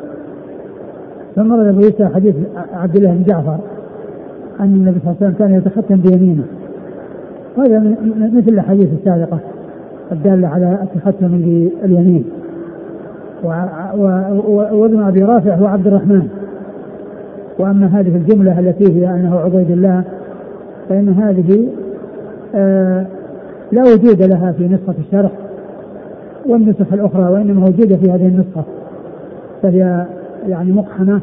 [1.36, 2.36] ثم ابو عيسى حديث
[2.74, 3.58] عبد الله بن جعفر
[4.60, 6.44] أن النبي صلى الله عليه وسلم كان يتختم بيمينه
[7.58, 7.80] وهذا
[8.34, 9.40] مثل الأحاديث السابقة
[10.12, 12.24] الدالة على التختم باليمين
[14.72, 16.28] وابن أبي رافع هو عبد الرحمن.
[17.60, 20.04] وأما هذه الجملة التي هي أنه عبيد الله
[20.90, 21.68] فإن هذه
[22.56, 23.06] آه
[23.72, 25.32] لا وجود لها في نسخة الشرح
[26.46, 28.64] والنسخ الأخرى وإنما وجود في هذه النسخة
[29.64, 30.06] فهي
[30.48, 31.22] يعني مقحمة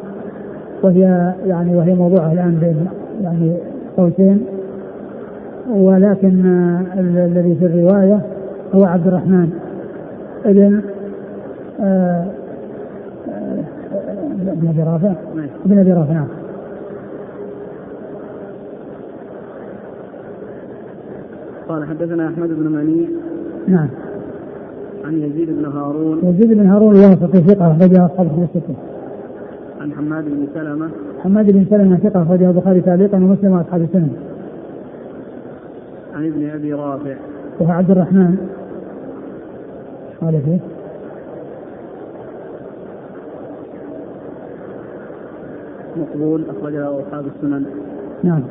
[0.82, 2.86] وهي يعني وهي موضوعه الآن بين
[3.22, 3.56] يعني
[3.96, 4.40] قوسين
[5.70, 6.46] ولكن
[6.98, 8.20] الذي في الرواية
[8.74, 9.50] هو عبد الرحمن
[10.44, 10.80] ابن
[11.80, 12.26] آه، آه،
[14.48, 15.14] ابن أبي رافع
[15.66, 16.12] ابن أبي رافع.
[16.12, 16.28] نعم
[21.68, 23.08] قال حدثنا أحمد بن منيع
[23.68, 23.88] نعم.
[25.04, 26.18] عن يزيد بن هارون.
[26.22, 28.74] يزيد بن هارون الواسطي ثقة أخرجه أصحاب الستة.
[29.80, 30.88] عن حماد بن سلمة.
[31.22, 34.10] حماد بن سلمة ثقة أخرجه البخاري تعليقا ومسلم وأصحاب السنن.
[36.14, 37.14] عن ابن أبي رافع.
[37.60, 38.36] وهو عبد الرحمن.
[40.20, 40.73] قال فيه؟
[45.96, 47.64] مقبول أخرجه أصحاب السنن.
[48.22, 48.42] نعم.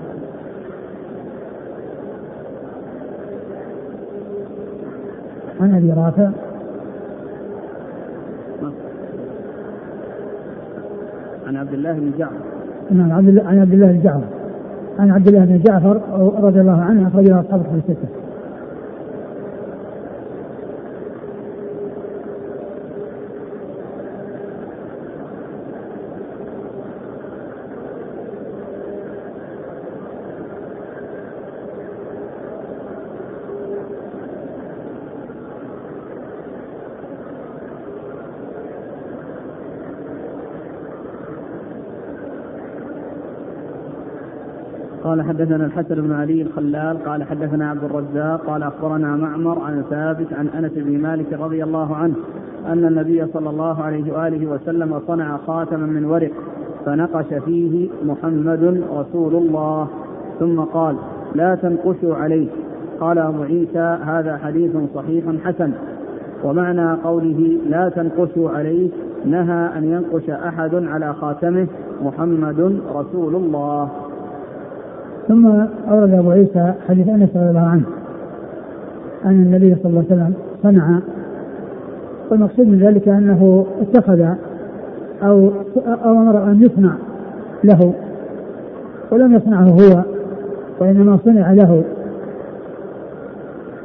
[5.61, 6.29] عن أبي رافع.
[11.47, 12.33] عن عبد الله بن جعفر.
[12.91, 14.27] نعم عبد الله عن عبد الله بن جعفر.
[14.99, 16.01] عن عبد الله بن جعفر
[16.43, 18.22] رضي الله عنه أخرجه أصحاب الكتب الستة.
[45.13, 50.33] قال حدثنا الحسن بن علي الخلال قال حدثنا عبد الرزاق قال أخبرنا معمر عن ثابت
[50.33, 52.13] عن أنس بن مالك رضي الله عنه
[52.67, 56.31] أن النبي صلى الله عليه وآله وسلم صنع خاتما من ورق
[56.85, 59.87] فنقش فيه محمد رسول الله
[60.39, 60.95] ثم قال
[61.35, 62.47] لا تنقشوا عليه.
[62.99, 65.71] قال أبو عيسى هذا حديث صحيح حسن.
[66.43, 68.89] ومعنى قوله لا تنقشوا عليه
[69.25, 71.67] نهى أن ينقش أحد على خاتمه
[72.03, 73.89] محمد رسول الله.
[75.27, 75.47] ثم
[75.89, 77.85] أورد أبو عيسى حديث أنس رضي الله عنه
[79.25, 80.33] أن النبي صلى الله عليه وسلم
[80.63, 80.99] صنع
[82.31, 84.25] والمقصود من ذلك أنه اتخذ
[85.23, 85.51] أو
[85.87, 86.93] أو أمر أن يصنع
[87.63, 87.93] له
[89.11, 90.03] ولم يصنعه هو
[90.79, 91.83] وإنما صنع له.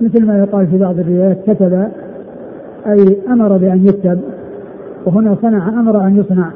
[0.01, 1.89] مثل ما يقال في بعض الروايات كتب
[2.87, 4.21] أي أمر بأن يكتب
[5.07, 6.51] وهنا صنع أمر أن يصنع.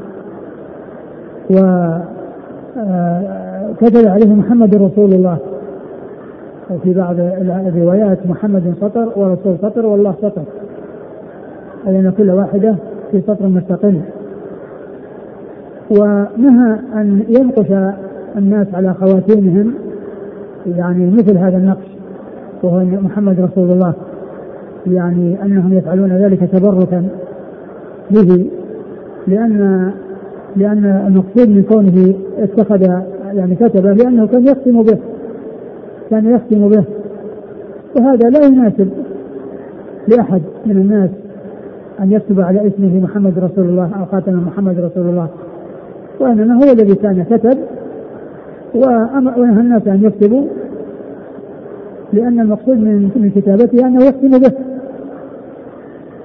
[1.50, 1.56] و
[2.76, 3.41] آه،
[3.80, 5.38] كتب عليه محمد رسول الله.
[6.70, 7.16] وفي بعض
[7.66, 10.42] الروايات محمد سطر ورسول سطر والله سطر.
[11.86, 12.74] لأن كل واحدة
[13.10, 14.00] في سطر مستقل.
[15.90, 17.94] ونهى أن ينقش
[18.36, 19.74] الناس على خواتيمهم
[20.66, 21.86] يعني مثل هذا النقش
[22.62, 23.94] وهو محمد رسول الله
[24.86, 27.04] يعني أنهم يفعلون ذلك تبركا
[28.10, 28.46] به
[29.26, 29.90] لأن
[30.56, 33.00] لأن المقصود من كونه اتخذ
[33.32, 34.98] يعني كتب لأنه كان يختم به.
[36.10, 36.84] كان يختم به.
[37.96, 38.88] وهذا لا يناسب
[40.08, 41.10] لأحد من الناس
[42.00, 45.28] أن يكتب على اسمه محمد رسول الله أو خاتم محمد رسول الله.
[46.20, 47.58] وإنما هو الذي كان كتب.
[48.74, 50.44] ونهى الناس أن يكتبوا.
[52.12, 54.52] لأن المقصود من من كتابته أنه يختم به.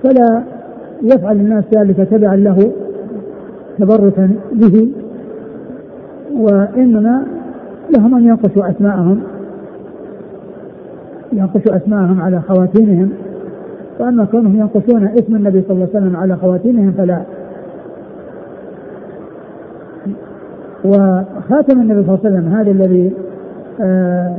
[0.04, 0.44] فلا
[1.04, 2.72] يفعل الناس ذلك تبعا له
[3.80, 4.88] تبركا به.
[6.36, 7.26] وإنما
[7.98, 9.20] لهم أن ينقشوا أسماءهم
[11.34, 13.10] ينقشوا أسماءهم على خواتيمهم.
[14.00, 17.22] وأما كونهم ينقشون اسم النبي صلى الله عليه وسلم على خواتيمهم فلا.
[20.86, 23.12] وخاتم النبي صلى الله عليه وسلم هذا الذي
[23.82, 24.38] آه،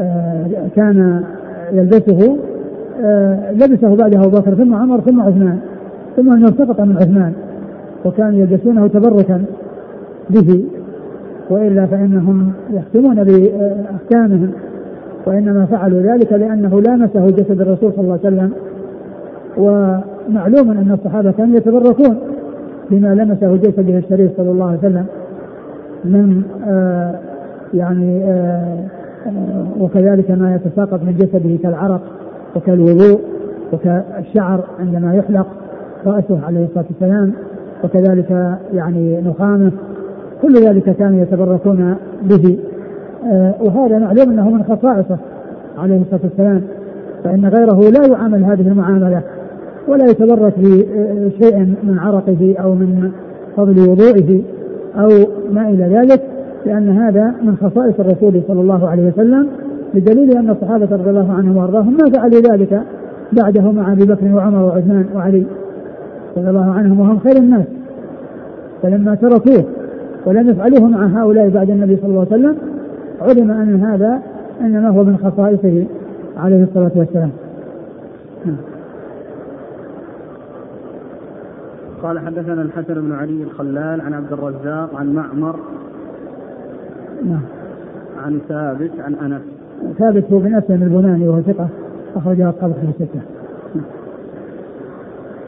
[0.00, 1.24] آه، كان
[1.72, 2.38] يلبسه
[3.04, 5.58] آه، لبسه بعد أبو بكر ثم عمر ثم عثمان
[6.16, 7.32] ثم انه سقط من عثمان
[8.04, 9.44] وكانوا يلبسونه تبركا
[10.30, 10.64] به.
[11.52, 14.50] وإلا فإنهم يختمون بأحكامهم
[15.26, 18.52] وإنما فعلوا ذلك لأنه لامسه جسد الرسول صلى الله عليه وسلم
[19.56, 22.18] ومعلوم أن الصحابة كانوا يتبركون
[22.90, 25.06] بما لمسه جسده الشريف صلى الله عليه وسلم
[26.04, 27.14] من آه
[27.74, 28.78] يعني آه
[29.80, 32.00] وكذلك ما يتساقط من جسده كالعرق
[32.56, 33.20] وكالوضوء
[33.72, 35.46] وكالشعر عندما يحلق
[36.06, 37.32] رأسه عليه الصلاة والسلام
[37.84, 39.72] وكذلك يعني نخامه
[40.42, 42.58] كل ذلك كانوا يتبركون به.
[43.32, 45.18] آه، وهذا معلوم أنه من خصائصه
[45.78, 46.62] عليه الصلاة والسلام
[47.24, 49.22] فإن غيره لا يعامل هذه المعاملة
[49.88, 53.10] ولا يتبرك بشيء من عرقه أو من
[53.56, 54.42] فضل وضوئه
[54.96, 55.08] أو
[55.52, 56.22] ما إلى ذلك
[56.66, 59.48] لأن هذا من خصائص الرسول صلى الله عليه وسلم
[59.94, 62.82] بدليل أن الصحابة رضي الله عنهم وأرضاهم ما فعلوا ذلك
[63.32, 65.44] بعده مع أبي بكر وعمر وعثمان وعلي
[66.36, 67.66] رضي الله عنهم وهم خير الناس.
[68.82, 69.64] فلما تركوه
[70.26, 72.56] ولم يفعلوه مع هؤلاء بعد النبي صلى الله عليه وسلم
[73.20, 74.22] علم أن هذا
[74.60, 75.86] إنما هو من خصائصه
[76.36, 77.30] عليه الصلاة والسلام.
[82.02, 85.56] قال حدثنا الحسن بن علي الخلال عن عبد الرزاق عن معمر
[87.24, 87.40] نعم.
[88.24, 89.42] عن ثابت عن أنس.
[89.98, 91.68] ثابت هو بن أسلم البناني وهو ثقة
[92.16, 93.20] أخرجه أصحاب في السته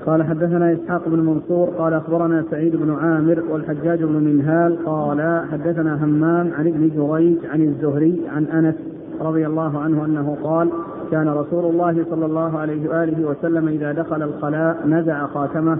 [0.07, 6.05] قال حدثنا إسحاق بن منصور قال أخبرنا سعيد بن عامر والحجاج بن منهال قال حدثنا
[6.05, 8.75] همام عن ابن جريج عن الزهري عن أنس
[9.21, 10.69] رضي الله عنه أنه قال
[11.11, 15.79] كان رسول الله صلى الله عليه وآله وسلم إذا دخل الخلاء نزع خاتمه.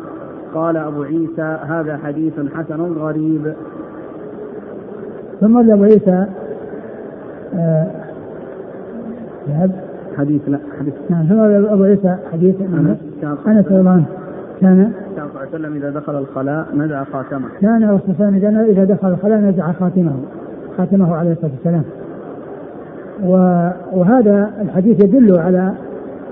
[0.55, 3.55] قال أبو عيسى هذا حديث حسن غريب.
[5.41, 6.27] ثم أبو عيسى
[7.55, 7.87] آه
[10.17, 10.95] حديث لا حديث.
[11.11, 12.55] نعم ثم أبو عيسى حديث.
[12.61, 12.99] انس
[13.47, 13.91] انس رضي الله.
[13.91, 14.05] عنه
[14.61, 17.49] كان كان صلى الله عليه وسلم إذا دخل الخلاء نزع خاتمه.
[17.61, 20.13] كان الرسول صلى الله عليه وسلم إذا دخل الخلاء نزع خاتمه
[20.79, 21.83] خاتمه عليه الصلاة والسلام.
[23.93, 25.73] وهذا الحديث يدل على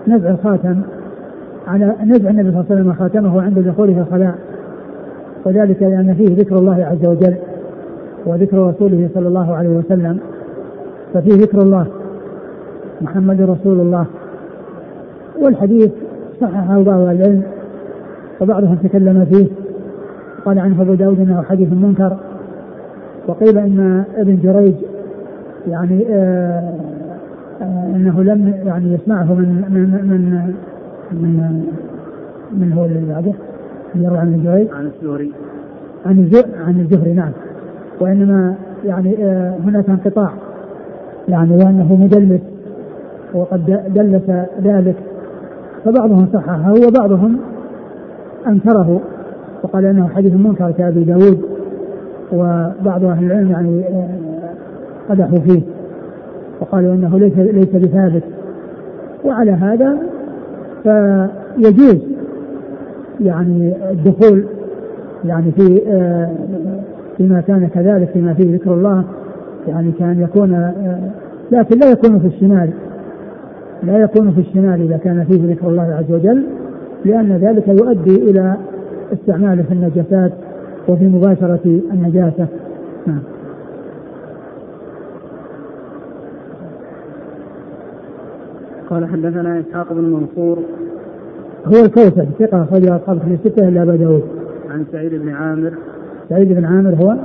[0.08, 0.80] نزع الخاتم
[1.66, 4.34] على نزع النبي صلى الله عليه وسلم خاتمه عند دخوله الخلاء.
[5.46, 7.34] وذلك لأن فيه ذكر الله عز وجل
[8.26, 10.18] وذكر رسوله صلى الله عليه وسلم.
[11.14, 11.86] ففيه ذكر الله.
[13.02, 14.06] محمد رسول الله.
[15.40, 15.90] والحديث
[16.40, 17.42] صححه بعض العلم
[18.40, 19.46] وبعضهم تكلم فيه
[20.44, 22.16] قال عنه أبو داود إنه حديث منكر.
[23.28, 24.74] وقيل إن ابن جريج
[25.68, 26.74] يعني آه
[27.62, 30.54] آه إنه لم يعني يسمعه من من من
[31.12, 31.64] من,
[32.52, 33.32] من هو اللي بعده؟
[33.94, 35.32] يروي عن ابن جريج؟ عن الزهري.
[36.06, 36.28] عن
[36.66, 37.32] عن الزهري نعم.
[38.00, 40.32] وإنما يعني آه هناك انقطاع
[41.28, 42.51] يعني وأنه مدلس.
[43.34, 44.30] وقد دلس
[44.62, 44.96] ذلك
[45.84, 47.38] فبعضهم صححه وبعضهم
[48.46, 49.00] أنكره
[49.62, 51.40] وقال إنه حديث منكر كأبي داود
[52.32, 54.08] وبعض أهل العلم يعني آه،
[55.08, 55.62] قدحوا فيه
[56.60, 58.22] وقالوا إنه ليس ليس بثابت.
[59.24, 59.98] وعلى هذا
[60.82, 61.98] فيجوز
[63.20, 64.44] يعني الدخول
[65.24, 66.30] يعني في آه،
[67.16, 69.04] فيما كان كذلك فيما فيه ذكر الله
[69.68, 70.98] يعني كان يكون آه،
[71.50, 72.70] لكن لا يكون في الشمال.
[73.82, 76.44] لا يكون في الشمال إذا كان فيه ذكر الله عز وجل
[77.04, 78.56] لأن ذلك يؤدي إلى
[79.12, 80.32] استعماله في النجاسات
[80.88, 82.46] وفي مباشرة النجاسة.
[83.06, 83.22] نعم.
[88.90, 90.58] قال حدثنا إسحاق بن منصور.
[91.66, 94.22] هو الكوثر ثقة أخرجه أصحاب في الستة إلا أبا داود.
[94.70, 95.72] عن سعيد بن عامر.
[96.28, 97.16] سعيد بن عامر هو؟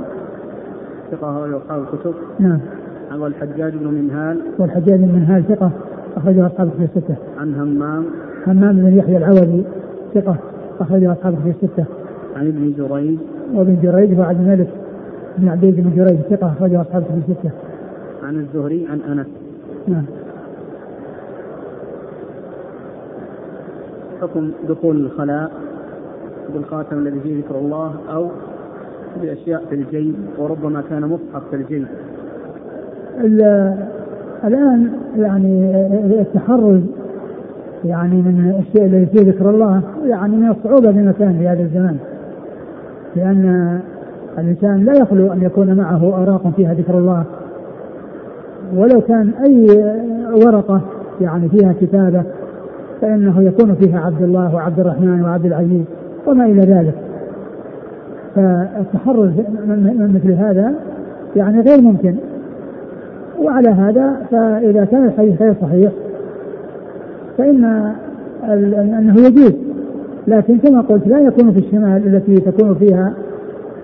[1.10, 2.14] ثقة أخرجه أصحاب الكتب.
[2.38, 2.58] نعم.
[3.10, 4.40] عن الحجاج بن منهال.
[4.58, 5.70] والحجاج بن منهال ثقة.
[6.18, 7.16] أخرجه أصحاب في الستة.
[7.38, 8.04] عن همام.
[8.46, 9.64] همام بن يحيى العوضي
[10.14, 10.36] ثقة
[10.80, 11.84] أخرجه أصحاب في الستة.
[12.36, 13.18] عن ابن جريج.
[13.54, 14.68] وابن جريج هو عبد الملك
[15.38, 17.50] بن عبد بن جريج ثقة أخرجه أصحاب في الستة.
[18.22, 19.26] عن الزهري عن أنس.
[19.88, 20.04] نعم.
[24.20, 25.52] حكم دخول الخلاء
[26.54, 28.28] بالخاتم الذي فيه ذكر الله أو
[29.22, 31.86] بأشياء في الجيب وربما كان مصحف في الجيب
[34.44, 35.70] الآن يعني
[36.20, 36.80] التحرز
[37.84, 41.96] يعني من الشيء الذي فيه ذكر الله يعني من الصعوبة بمكان في هذا الزمان.
[43.16, 43.78] لأن
[44.38, 47.24] الإنسان لا يخلو أن يكون معه أوراق فيها ذكر الله.
[48.76, 49.66] ولو كان أي
[50.46, 50.80] ورقة
[51.20, 52.22] يعني فيها كتابة
[53.00, 55.84] فإنه يكون فيها عبد الله وعبد الرحمن وعبد العزيز
[56.26, 56.94] وما إلى ذلك.
[58.34, 59.30] فالتحرز
[59.66, 60.74] من مثل هذا
[61.36, 62.14] يعني غير ممكن.
[63.44, 65.92] وعلى هذا فإذا كان الحديث غير صحيح
[67.38, 67.92] فإن
[68.98, 69.52] أنه يجوز.
[70.26, 73.12] لكن كما قلت لا يكون في الشمال التي تكون فيها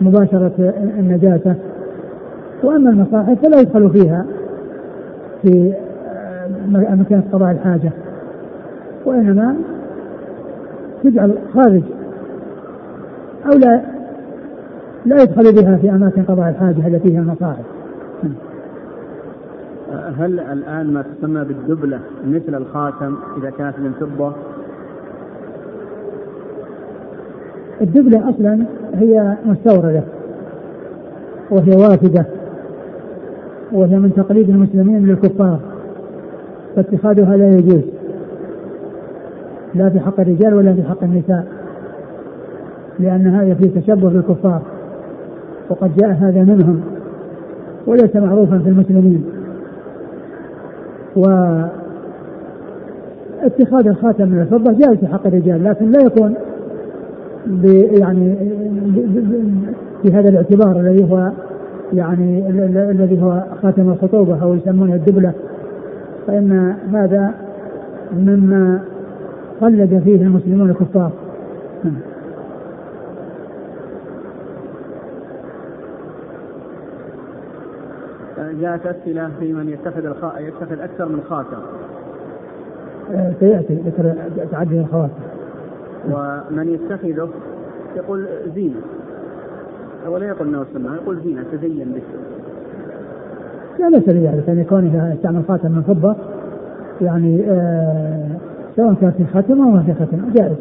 [0.00, 1.54] مباشرة النجاسة.
[2.62, 4.26] وأما المصاحف فلا يدخل فيها
[5.42, 5.72] في
[6.70, 7.90] مكان قضاء الحاجة.
[9.04, 9.56] وإنما
[11.02, 11.82] تجعل خارج.
[13.46, 13.80] أو لا
[15.06, 17.64] لا يدخل بها في أماكن قضاء الحاجة التي فيها المصاحف.
[19.92, 24.32] هل الآن ما تسمى بالدبلة مثل الخاتم إذا كانت من فضة؟
[27.80, 30.02] الدبلة أصلا هي مستوردة
[31.50, 32.26] وهي وافدة
[33.72, 35.60] وهي من تقليد المسلمين للكفار
[36.76, 37.82] فاتخاذها لا يجوز
[39.74, 41.46] لا في حق الرجال ولا في حق النساء
[42.98, 44.62] لأن هذا فيه تشبه بالكفار
[45.70, 46.80] وقد جاء هذا منهم
[47.86, 49.24] وليس معروفا في المسلمين.
[51.16, 51.26] و
[53.42, 56.34] اتخاذ الخاتم من الفضة جائز في حق الرجال لكن لا يكون
[58.00, 58.36] يعني
[60.02, 61.30] في هذا الاعتبار الذي هو
[61.92, 62.48] يعني
[62.90, 65.32] الذي هو خاتم الخطوبة أو يسمونه الدبلة.
[66.26, 67.34] فإن هذا
[68.16, 68.80] مما
[69.60, 71.10] قلد فيه المسلمون الكفار.
[78.52, 80.24] جاءت أسئلة في من يتخذ الخ...
[80.38, 81.62] يتخذ أكثر من خاتم.
[83.12, 84.14] آه، سيأتي ذكر
[84.50, 85.12] تعدد الخواتم.
[86.10, 87.28] ومن يتخذه
[87.96, 88.80] يقول زينة.
[90.08, 92.02] ولا يقول إنه سنة يقول زينة تزين به.
[93.78, 96.16] لا بأس بذلك أن يكون إذا استعمل خاتم من فضة
[97.00, 98.28] يعني آه
[98.76, 100.56] سواء كان في ختم أو ما في ختم جائز.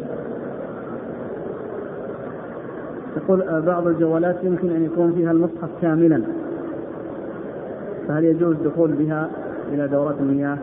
[3.16, 6.22] يقول آه، بعض الجوالات يمكن أن يكون فيها المصحف كاملا.
[8.08, 9.28] فهل يجوز الدخول بها
[9.72, 10.58] إلى دورات المياه؟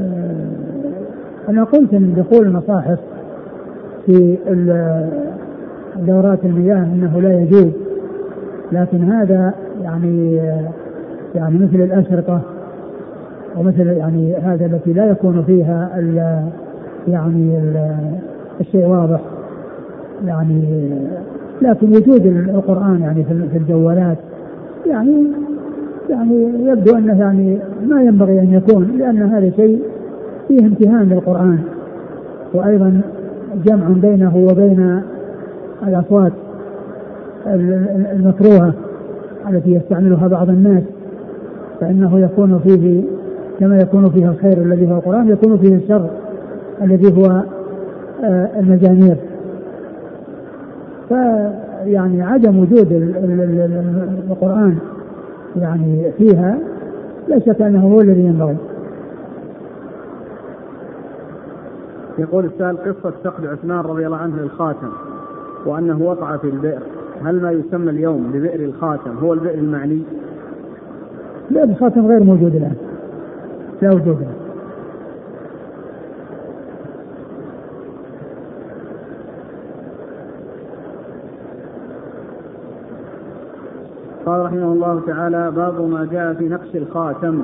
[0.00, 0.42] آه،
[1.48, 2.98] أنا قلت أن دخول المصاحف
[4.06, 4.38] في
[5.96, 7.72] دورات المياه أنه لا يجوز.
[8.72, 10.36] لكن هذا يعني
[11.34, 12.40] يعني مثل الأشرطة
[13.56, 16.16] ومثل يعني هذا التي لا يكون فيها ال
[17.08, 17.96] يعني ال
[18.60, 19.20] الشيء واضح.
[20.26, 20.90] يعني
[21.62, 24.18] لكن وجود القرآن يعني في الجوالات.
[24.86, 25.26] يعني
[26.10, 29.82] يعني يبدو أنه يعني ما ينبغي أن يكون لأن هذا شيء
[30.48, 31.58] فيه امتهان للقرآن
[32.54, 33.00] وأيضا
[33.64, 35.02] جمع بينه وبين
[35.86, 36.32] الأصوات
[38.16, 38.74] المكروهة
[39.50, 40.82] التي يستعملها بعض الناس
[41.80, 43.02] فإنه يكون فيه
[43.60, 46.10] كما يكون فيه الخير الذي هو القرآن يكون فيه الشر
[46.82, 47.42] الذي هو
[48.24, 49.16] آه، المزامير
[51.84, 52.92] فيعني عدم وجود
[54.30, 54.78] القرآن
[55.56, 56.58] يعني فيها
[57.28, 58.56] لا شك أنه هو الذي ينبغي.
[62.18, 64.88] يقول السائل قصة فقد عثمان رضي الله عنه للخاتم
[65.66, 66.82] وأنه وقع في البئر.
[67.24, 70.02] هل ما يسمى اليوم ببئر الخاتم هو البئر المعني؟
[71.50, 72.76] بئر الخاتم غير موجود الآن.
[73.82, 74.18] لا وجود.
[74.20, 74.41] له
[84.32, 87.42] قال رحمه الله تعالى باب ما جاء في نقش الخاتم.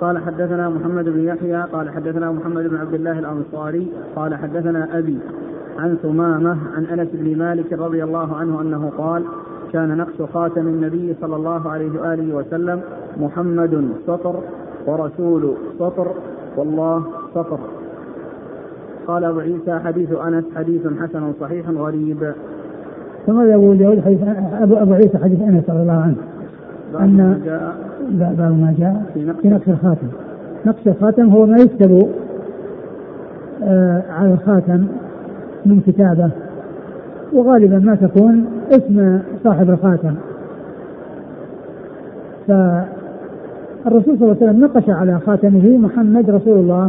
[0.00, 5.18] قال حدثنا محمد بن يحيى قال حدثنا محمد بن عبد الله الأنصاري قال حدثنا أبي
[5.78, 9.24] عن ثمامة عن أنس بن مالك رضي الله عنه أنه قال
[9.72, 12.80] كان نقش خاتم النبي صلى الله عليه وآله وسلم
[13.16, 14.34] محمد سطر
[14.86, 16.06] ورسول سطر
[16.56, 17.04] والله
[17.34, 17.58] سطر.
[19.06, 22.32] قال أبو عيسى حديث أنس حديث حسن صحيح غريب.
[23.26, 24.18] ثم ابو داود حديث
[24.62, 26.16] ابو أبو عيسى حديث أنس رضي الله عنه
[27.00, 27.40] أن
[28.10, 30.06] باب ما جاء في نقش الخاتم.
[30.66, 32.08] نقش الخاتم هو ما يكتب
[33.64, 34.86] آه على الخاتم
[35.66, 36.30] من كتابه.
[37.32, 40.14] وغالبا ما تكون اسم صاحب الخاتم.
[42.48, 46.88] فالرسول صلى الله عليه وسلم نقش على خاتمه محمد رسول الله.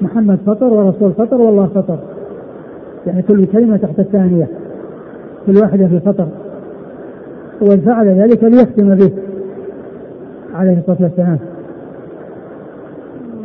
[0.00, 1.98] محمد فطر ورسول فطر والله فطر.
[3.06, 4.48] يعني كل كلمة تحت الثانية.
[5.48, 6.28] كل واحدة في فطر
[7.62, 9.10] وفعل ذلك ليختم به.
[10.54, 11.38] عليه الصلاة والسلام.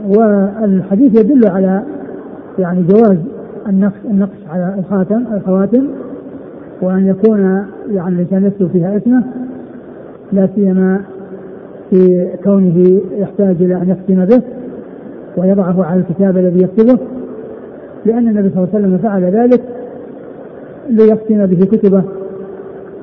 [0.07, 1.83] والحديث يدل على
[2.59, 3.17] يعني جواز
[3.69, 5.87] النقش النقش على الخاتم الخواتم
[6.81, 9.23] وأن يكون يعني الإنسان يكتب فيها اسمه
[10.31, 11.01] لا سيما
[11.89, 14.41] في كونه يحتاج إلى أن يختم به
[15.37, 16.99] ويضعه على الكتاب الذي يكتبه.
[18.05, 19.61] لأن النبي صلى الله عليه وسلم فعل ذلك
[20.89, 22.03] ليختم به كتبه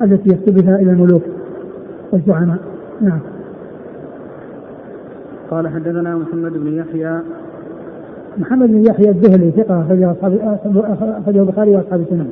[0.01, 1.23] التي يكتبها إلى الملوك
[2.11, 2.57] والزعماء
[3.01, 3.19] نعم
[5.51, 7.21] قال حدثنا محمد بن يحيى
[8.37, 9.81] محمد بن يحيى الذهلي ثقة
[11.17, 12.29] أخرجه البخاري وأصحاب السنن.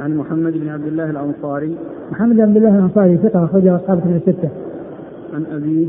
[0.00, 1.76] عن محمد بن عبد الله الأنصاري.
[2.12, 4.48] محمد بن عبد الله الأنصاري ثقة أخرجه أصحاب الكتب الستة.
[5.34, 5.86] عن أبيه.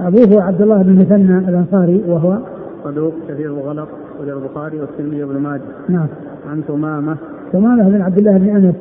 [0.00, 2.38] أبوه عبد الله بن مثنى الأنصاري وهو
[2.84, 3.88] صدوق كثير الغلط
[4.20, 5.62] وجه البخاري والترمذي وابن ماجه.
[5.88, 6.06] نعم.
[6.50, 7.16] عن ثمامة.
[7.52, 8.74] ثمامة بن عبد الله بن أنس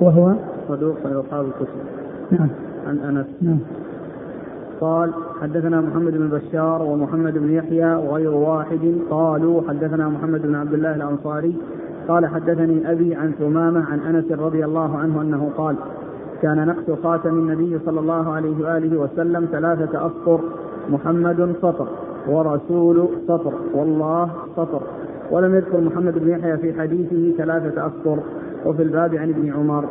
[0.00, 0.34] وهو
[0.68, 1.80] صدوق من أصحاب الكتب.
[2.30, 2.48] نعم.
[2.86, 3.26] عن أنس.
[3.42, 3.58] نعم.
[4.80, 5.10] قال
[5.40, 10.94] حدثنا محمد بن بشار ومحمد بن يحيى وغير واحد قالوا حدثنا محمد بن عبد الله
[10.94, 11.56] الأنصاري
[12.08, 15.76] قال حدثني أبي عن ثمامة عن أنس رضي الله عنه أنه قال
[16.42, 20.40] كان نقش خاتم النبي صلى الله عليه وآله وسلم ثلاثة أسطر
[20.90, 21.86] محمد سطر
[22.28, 24.82] ورسول سطر والله سطر
[25.32, 28.18] ولم يذكر محمد بن يحيى في حديثه ثلاثة أسطر
[28.66, 29.84] وفي الباب عن ابن عمر.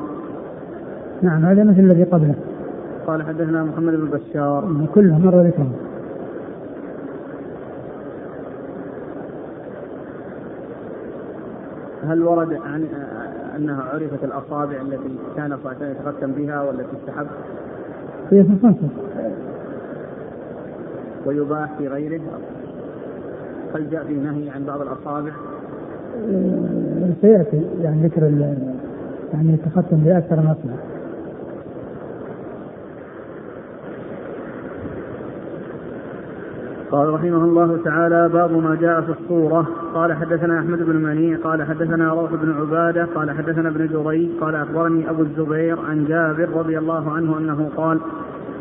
[1.21, 2.35] نعم هذا مثل الذي قبله.
[3.07, 4.87] قال حدثنا محمد بن بشار.
[4.95, 5.91] كلها مرة ذكرها
[12.07, 12.87] هل ورد عن
[13.55, 17.27] أنها عرفت الأصابع التي كان صلى الله يتختم بها والتي استحب؟
[18.31, 18.89] هي في الخمسة
[21.25, 22.21] ويباح في غيره؟
[23.75, 25.31] هل جاء في نهي عن بعض الأصابع؟
[27.21, 28.23] سيأتي يعني ذكر
[29.33, 30.73] يعني التختم بأكثر من اصبع
[36.91, 39.67] قال رحمه الله تعالى باب ما جاء في الصورة.
[39.93, 44.55] قال حدثنا أحمد بن منيع قال حدثنا روح بن عبادة قال حدثنا ابن جريج قال
[44.55, 47.99] أخبرني أبو الزبير عن جابر رضي الله عنه أنه قال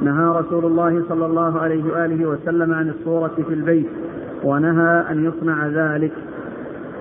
[0.03, 3.87] نهى رسول الله صلى الله عليه وآله وسلم عن الصورة في البيت.
[4.45, 6.13] ونهى أن يصنع ذلك.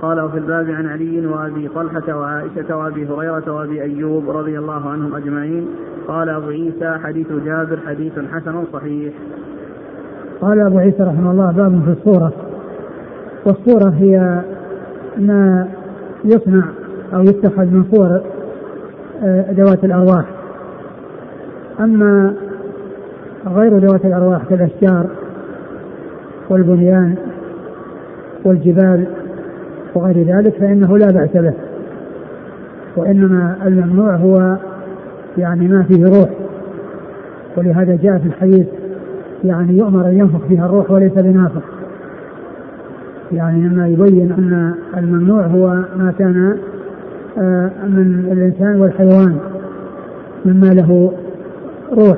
[0.02, 5.16] قال وفي الباب عن علي وأبي طلحة وعائشة وأبي هريرة وأبي أيوب رضي الله عنهم
[5.16, 5.68] أجمعين.
[6.08, 9.14] قال أبو عيسى حديث جابر حديث حسن صحيح.
[10.42, 12.34] قال أبو عيسى رحمه الله باب في الصورة.
[13.46, 14.42] والصورة هي
[15.18, 15.68] ما
[16.26, 16.64] يصنع
[17.14, 18.22] أو يتخذ من صور
[19.24, 20.26] آه، ذوات الأرواح.
[21.80, 22.34] أما
[23.48, 25.08] غير ذوات الأرواح كالأشجار
[26.50, 27.16] والبنيان
[28.46, 29.06] والجبال
[29.96, 31.54] وغير ذلك فإنه لا بأس به.
[32.98, 34.58] وإنما الممنوع هو
[35.38, 36.30] يعني ما فيه روح.
[37.58, 38.68] ولهذا جاء في الحديث
[39.44, 41.64] يعني يؤمر أن ينفخ فيها الروح وليس بنافخ.
[43.32, 46.58] يعني مما يبين أن الممنوع هو ما كان
[47.38, 49.38] آه، من الإنسان والحيوان
[50.46, 51.14] مما له
[51.94, 52.18] روح.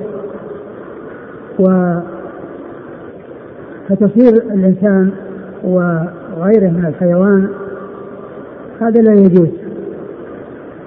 [1.60, 1.96] و
[3.90, 5.12] فتصوير الإنسان
[5.64, 7.48] وغيره من الحيوان
[8.82, 9.50] هذا لا يجوز.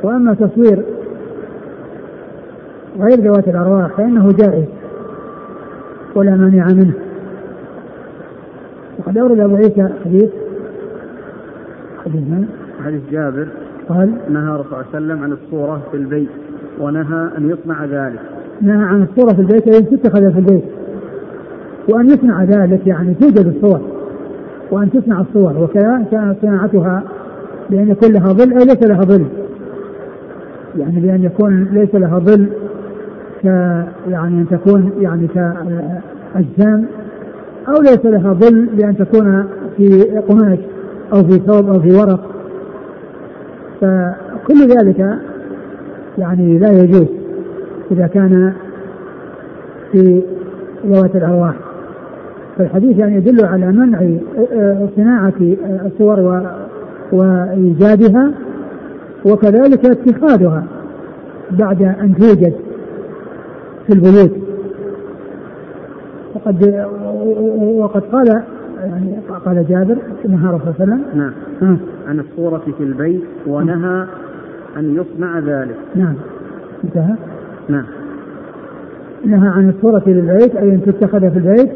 [0.02, 0.82] وأما تصوير
[2.98, 4.64] غير ذوات الأرواح فإنه جائز
[6.14, 6.94] ولا مانع منه.
[8.98, 10.30] وقد أورد أبو عيسى حديث
[12.04, 12.48] حديث من؟
[12.84, 13.48] حديث جابر.
[13.88, 16.28] قال نهى الرسول صلى الله عليه وسلم عن الصورة في البيت
[16.80, 18.20] ونهى أن يصنع ذلك.
[18.60, 20.64] نهى عن الصورة في البيت أي تتخذ في البيت.
[21.88, 23.93] وأن يصنع ذلك يعني توجد الصور.
[24.70, 27.02] وأن تصنع الصور وكذا كانت صناعتها
[27.70, 29.26] بأن يكون لها ظل أو ليس لها ظل.
[30.78, 32.48] يعني بأن يكون ليس لها ظل
[33.42, 33.44] ك
[34.08, 36.84] يعني أن تكون يعني كأجسام
[37.68, 39.46] أو ليس لها ظل بأن تكون
[39.76, 40.58] في قماش
[41.12, 42.20] أو في ثوب أو في ورق.
[43.80, 45.18] فكل ذلك
[46.18, 47.06] يعني لا يجوز
[47.90, 48.52] إذا كان
[49.92, 50.22] في
[50.86, 51.54] ذوات الأرواح.
[52.58, 54.18] فالحديث يعني يدل على منع
[54.96, 55.32] صناعة
[55.86, 56.46] الصور
[57.12, 58.32] وإيجادها
[59.24, 60.64] وكذلك اتخاذها
[61.50, 62.54] بعد أن توجد
[63.86, 64.32] في البيوت.
[66.34, 66.86] وقد
[67.78, 68.42] وقد قال
[68.84, 69.96] يعني قال جابر
[70.28, 71.32] نهى الرسول صلى الله عليه وسلم.
[71.60, 71.78] نعم.
[72.08, 74.06] عن الصورة في البيت ونهى
[74.76, 75.76] أن يصنع ذلك.
[75.94, 76.14] نعم.
[76.84, 77.14] انتهى؟
[77.68, 77.84] نعم.
[79.24, 81.70] نهى عن الصورة في البيت أي أن تتخذ في البيت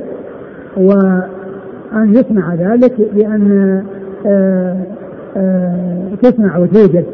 [0.79, 3.83] وأن يصنع ذلك بأن
[4.27, 4.77] آه،
[5.37, 7.05] آه، تصنع وتوجد.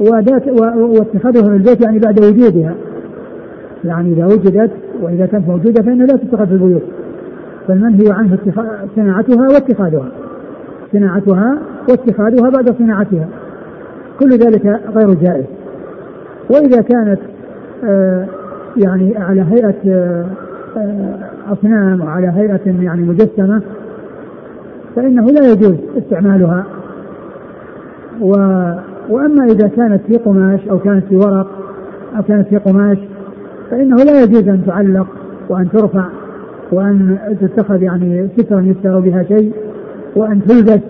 [0.00, 2.74] واتخاذها في البيت يعني بعد وجودها.
[3.84, 4.70] يعني إذا وجدت
[5.02, 6.82] وإذا كانت موجودة فإنها لا تتخذ في البيوت.
[7.68, 8.38] فالمنهي عنه
[8.96, 10.08] صناعتها واتخاذها.
[10.92, 11.58] صناعتها
[11.88, 13.28] واتخاذها بعد صناعتها.
[14.20, 15.44] كل ذلك غير جائز.
[16.50, 17.20] وإذا كانت
[17.84, 18.26] آه
[18.76, 20.24] يعني على هيئة
[21.52, 23.62] أصنام وعلى هيئة يعني مجسمة
[24.96, 26.64] فإنه لا يجوز استعمالها.
[28.20, 28.32] و
[29.08, 31.50] وأما إذا كانت في قماش أو كانت في ورق
[32.16, 32.98] أو كانت في قماش
[33.70, 35.06] فإنه لا يجوز أن تعلق
[35.48, 36.04] وأن ترفع
[36.72, 39.52] وأن تتخذ يعني سترا يستر بها شيء
[40.16, 40.80] وأن تلبس.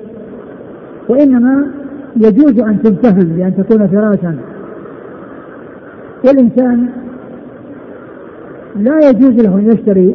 [1.09, 1.67] وإنما
[2.17, 4.37] يجوز أن تمتهن بأن تكون فراشا.
[6.25, 6.89] والإنسان
[8.77, 10.15] لا يجوز له أن يشتري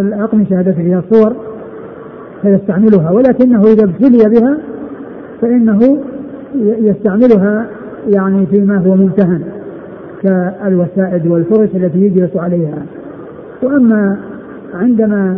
[0.00, 1.36] الأقمشة التي فيها صور
[2.42, 4.58] فيستعملها ولكنه إذا ابتلي بها
[5.40, 5.98] فإنه
[6.80, 7.66] يستعملها
[8.08, 9.42] يعني فيما هو ممتهن
[10.22, 12.82] كالوسائد والفرش التي يجلس عليها.
[13.62, 14.18] وأما
[14.74, 15.36] عندما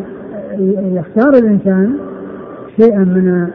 [0.93, 1.93] يختار الإنسان
[2.77, 3.47] شيئا من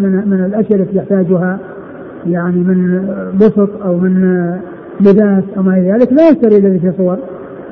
[0.00, 1.58] من من الأشياء التي يحتاجها
[2.26, 3.06] يعني من
[3.40, 4.46] بسط أو من
[5.00, 7.18] لباس أو ما إلى ذلك لا يشتري الذي في صور.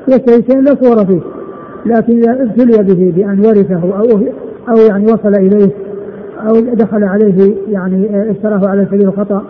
[0.07, 1.21] يشتري شيئا لا صور فيه.
[1.85, 4.19] لكن إذا ابتلي به بأن ورثه أو
[4.69, 5.71] أو يعني وصل إليه
[6.49, 9.45] أو دخل عليه يعني اشتراه على سبيل الخطأ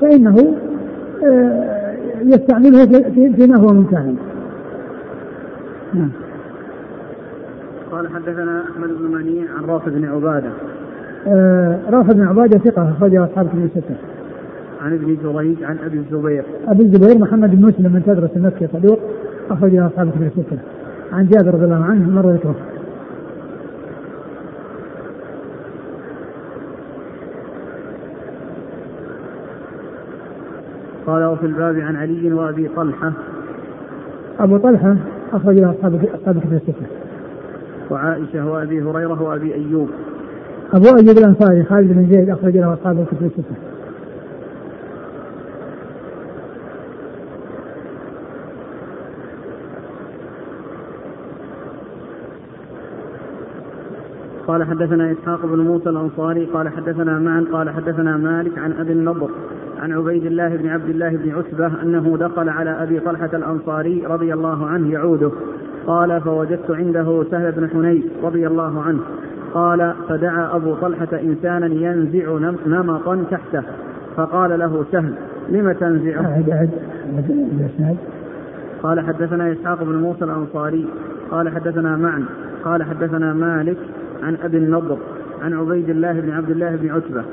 [0.00, 0.54] فإنه
[1.24, 2.86] آه، يستعمله
[3.36, 4.16] فيما هو ممتهن.
[5.94, 6.10] نعم.
[7.92, 10.50] قال حدثنا أحمد بن منيع عن رافع بن عبادة.
[11.26, 13.94] آه رافع بن عبادة ثقة اخرجه أصحاب كتب الستة.
[14.80, 16.44] عن ابن جريج عن أبي الزبير.
[16.68, 18.98] أبي الزبير محمد بن مسلم من تدرس المكي صدوق
[19.50, 20.58] اخرجه أصحاب كتب السته
[21.12, 22.54] عن جابر رضي الله عنه مر ذكره.
[31.06, 33.12] قال وفي الباب عن علي وأبي طلحة.
[34.40, 34.96] أبو طلحة
[35.32, 36.86] أخرج له أصحاب أصحاب كتب السته
[37.90, 39.88] وعائشة وأبي هريرة وأبي أيوب.
[40.72, 43.69] أبو أيوب الأنصاري خالد بن زيد أخرج له أصحاب الكتب السته
[54.50, 59.30] قال حدثنا إسحاق بن موسى الأنصاري قال حدثنا معا قال حدثنا مالك عن أبي النضر
[59.78, 64.34] عن عبيد الله بن عبد الله بن عتبة أنه دخل على أبي طلحة الأنصاري رضي
[64.34, 65.30] الله عنه يعوده.
[65.86, 69.00] قال فوجدت عنده سهل بن حنيف رضي الله عنه.
[69.54, 73.62] قال فدعا أبو طلحة إنسانا ينزع نمطا تحته.
[74.16, 75.14] فقال له سهل
[75.48, 76.70] لم تنزعه؟ أعد
[78.82, 80.86] قال حدثنا إسحاق بن موسى الأنصاري.
[81.30, 82.24] قال حدثنا معن.
[82.64, 83.76] قال حدثنا مالك
[84.22, 84.98] عن أبي النضر
[85.42, 87.24] عن عبيد الله بن عبد الله بن عتبة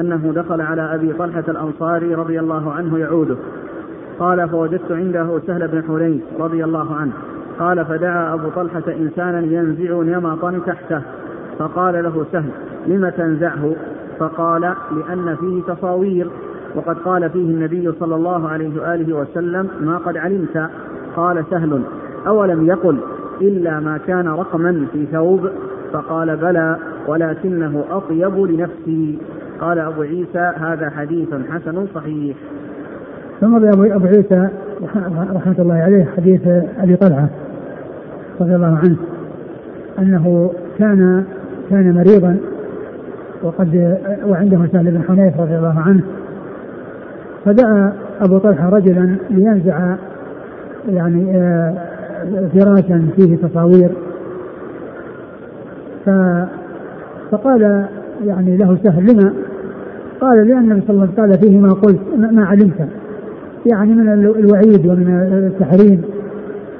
[0.00, 3.36] أنه دخل على أبي طلحة الأنصاري رضي الله عنه يعوده.
[4.18, 7.12] قال فوجدت عنده سهل بن حنيف رضي الله عنه.
[7.58, 11.02] قال فدعا أبو طلحة إنسانا ينزع نمطا تحته.
[11.58, 12.50] فقال له سهل
[12.86, 13.74] لم تنزعه؟
[14.18, 14.60] فقال
[14.96, 16.30] لأن فيه تصاوير
[16.74, 20.70] وقد قال فيه النبي صلى الله عليه وآله وسلم ما قد علمت.
[21.16, 21.82] قال سهل
[22.26, 22.98] أولم يقل
[23.40, 25.50] إلا ما كان رقما في ثوب؟
[25.92, 26.76] فقال بلى
[27.08, 29.18] ولكنه أطيب لنفسي.
[29.60, 32.36] قال أبو عيسى هذا حديث حسن صحيح.
[33.40, 34.48] ثم أبو عيسى
[35.34, 36.40] رحمة الله عليه حديث
[36.78, 37.28] أبي طلحة
[38.40, 38.96] رضي الله عنه
[39.98, 41.24] أنه كان
[41.70, 42.36] كان مريضا
[43.42, 46.02] وقد وعنده سهل بن حنيف رضي الله عنه
[47.44, 49.94] فدعا أبو طلحة رجلا لينزع
[50.88, 51.74] يعني آه،
[52.54, 53.90] فراشا فيه تصاوير
[57.30, 57.86] فقال
[58.24, 59.32] يعني له سهل لما؟
[60.20, 62.00] قال لأن النبي صلى الله عليه وسلم قال فيه ما قلت
[62.32, 62.88] ما علمت
[63.66, 66.02] يعني من الوعيد ومن التحريم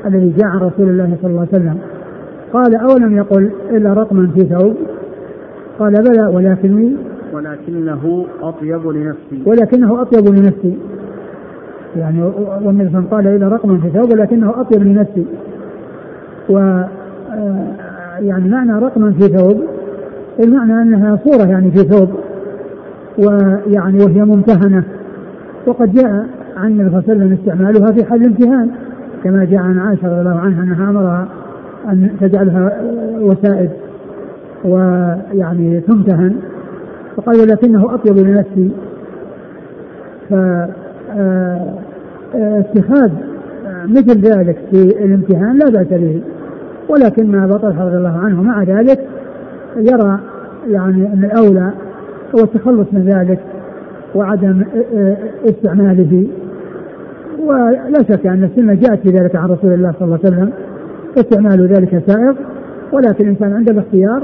[0.06, 1.78] الذي جاء عن رسول الله صلى الله عليه وسلم.
[2.52, 4.74] قال أولم يقل إلا رقما في ثوب؟
[5.78, 6.96] قال بلى ولكني
[7.32, 9.42] ولكنه أطيب لنفسي.
[9.46, 10.78] ولكنه أطيب لنفسي.
[11.96, 12.22] يعني
[12.62, 15.26] والنبي صلى الله عليه وسلم قال إلى رقما في ثوب ولكنه أطيب لنفسي.
[16.48, 17.66] و آه،
[18.20, 19.62] يعني معنى رقما في ثوب
[20.44, 22.08] المعنى أنها صورة يعني في ثوب
[23.18, 24.84] ويعني وهي ممتهنة.
[25.66, 28.70] وقد جاء عن النبي صلى الله عليه وسلم استعمالها في حال الامتهان
[29.24, 31.28] كما جاء عن عائشة رضي الله عنها أنها أمرها
[31.88, 32.80] أن تجعلها
[33.20, 33.70] وسائد
[34.64, 36.36] ويعني تمتهن.
[37.16, 38.70] فقال ولكنه أطيب لنفسي
[42.32, 43.10] فاتخاذ
[43.88, 46.22] مثل ذلك في الامتهان لا بأس به.
[46.88, 49.00] ولكن ما طلحة رضي الله عنه مع ذلك
[49.76, 50.18] يرى
[50.68, 51.70] يعني أن الأولى
[52.34, 53.38] هو التخلص من ذلك
[54.14, 54.64] وعدم
[55.44, 56.26] استعماله.
[57.38, 60.52] ولا شك أن السنة جاءت في ذلك عن رسول الله صلى الله عليه وسلم.
[61.16, 62.34] استعمال ذلك سائغ
[62.92, 64.22] ولكن الإنسان عند الاختيار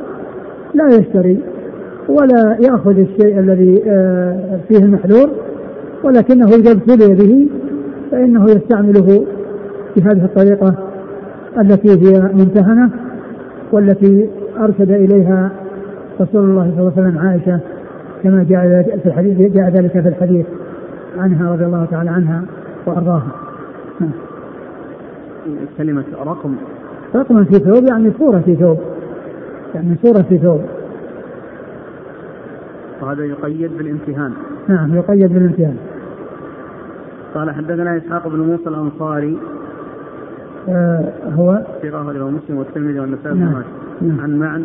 [0.74, 1.38] لا يشتري
[2.08, 5.30] ولا يأخذ الشيء الذي آه، فيه المحذور
[6.04, 7.48] ولكنه إذا ابتلي به
[8.10, 9.26] فإنه يستعمله
[9.96, 10.91] بهذه الطريقة.
[11.60, 12.90] التي هي ممتهنة
[13.72, 15.50] والتي أرشد إليها
[16.20, 17.60] رسول الله صلى الله عليه وسلم عائشة
[18.22, 20.46] كما جاء في الحديث جاء ذلك في الحديث
[21.18, 22.44] عنها رضي الله تعالى عنها
[22.86, 23.28] وأرضاها.
[25.78, 26.54] كلمة رقم.
[27.14, 28.78] رقما في ثوب يعني صورة في ثوب.
[29.74, 30.60] يعني صورة في ثوب.
[33.02, 34.32] وهذا يقيد بالامتهان.
[34.68, 35.76] نعم يقيد بالامتهان.
[37.34, 39.38] قال حدثنا إسحاق بن موسى الأنصاري
[41.36, 43.62] هو؟ ثقة له مسلم والترمذي والنسائي نعم.
[44.00, 44.20] نعم.
[44.20, 44.64] عن معن.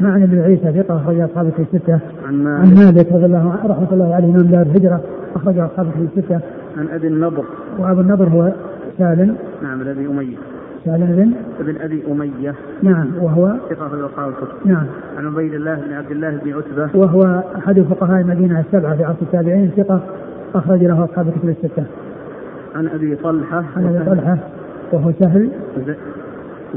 [0.00, 1.98] معن بن عيسى ثقة أخرج أصحاب في الستة.
[2.26, 2.60] عن مالك.
[2.60, 5.00] عن مالك رضي الله رحمة الله عليه إمام دار الهجرة
[5.36, 6.40] أخرج أصحاب في الستة.
[6.78, 7.44] عن أبي النضر.
[7.78, 8.52] وأبو النضر هو
[8.98, 9.36] سالم.
[9.62, 10.36] نعم بن أبي أمية.
[10.84, 12.54] سالم بن؟ ابن أبي أمية.
[12.82, 14.54] نعم وهو؟ ثقة في أصحاب الكتب.
[14.64, 14.86] نعم.
[15.18, 17.00] عن عبيد الله بن عبد الله بن عتبة.
[17.00, 20.00] وهو أحد فقهاء المدينة السبعة في عصر التابعين ثقة
[20.54, 21.84] اخرج له أصحاب الكتب الستة.
[22.74, 23.64] عن أبي طلحة.
[23.76, 24.38] عن أبي طلحة.
[24.92, 25.50] وهو سهل.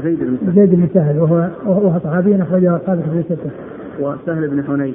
[0.02, 0.54] زيد بن سهل.
[0.54, 3.50] زيد بن سهل وهو وهو صحابي اخرج له أصحاب الكتب الستة.
[4.00, 4.94] وسهل بن حنيف.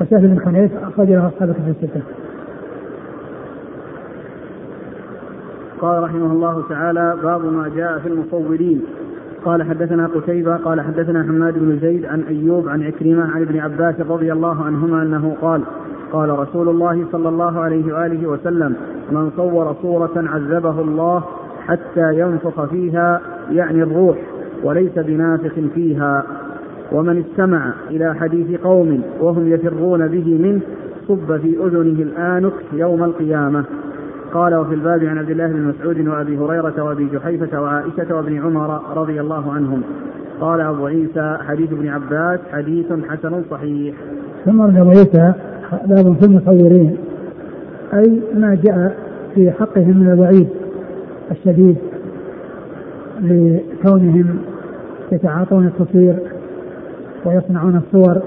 [0.00, 2.00] وسهل بن حنيف اخرج له أصحاب الكتب الستة.
[5.80, 8.82] قال رحمه الله تعالى باب ما جاء في المصورين.
[9.44, 14.00] قال حدثنا قتيبة قال حدثنا حماد بن زيد عن أيوب عن عكرمة عن ابن عباس
[14.00, 15.62] رضي الله عنهما أنه قال
[16.12, 18.74] قال رسول الله صلى الله عليه وآله وسلم
[19.10, 21.24] من صور صورة عذبه الله
[21.66, 23.20] حتى ينفخ فيها
[23.52, 24.16] يعني الروح
[24.64, 26.24] وليس بنافخ فيها.
[26.92, 30.60] ومن استمع إلى حديث قوم وهم يفرون به منه
[31.08, 33.64] صب في أذنه الآنك يوم القيامة.
[34.34, 38.80] قال وفي الباب عن عبد الله بن مسعود وأبي هريرة وأبي جحيفة وعائشة وابن عمر
[38.96, 39.82] رضي الله عنهم.
[40.40, 43.94] قال أبو عيسى حديث ابن عباس حديث حسن صحيح.
[44.44, 45.32] ثم أبو عيسى
[45.86, 46.96] باب في المصورين.
[47.94, 48.96] أي ما جاء
[49.34, 50.48] في حقهم من الوعيد.
[51.30, 51.76] الشديد
[53.20, 54.38] لكونهم
[55.12, 56.16] يتعاطون التصوير
[57.24, 58.22] ويصنعون الصور.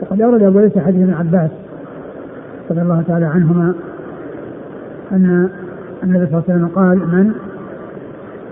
[0.00, 1.50] وقد أورد أبو عيسى حديث ابن عباس
[2.70, 3.74] رضي الله تعالى عنهما
[5.12, 5.50] أن
[6.02, 7.32] النبي صلى الله عليه وسلم قال من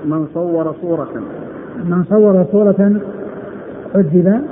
[0.05, 1.09] من صور صورة.
[1.85, 3.01] من صور صورة
[3.95, 4.43] عذب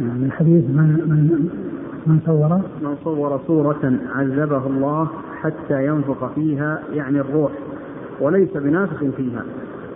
[0.00, 1.48] من يعني الحديث من من
[2.06, 5.08] من صور؟ من صور صورة عذبه الله
[5.40, 7.50] حتى ينفخ فيها يعني الروح
[8.20, 9.42] وليس بنافخ فيها.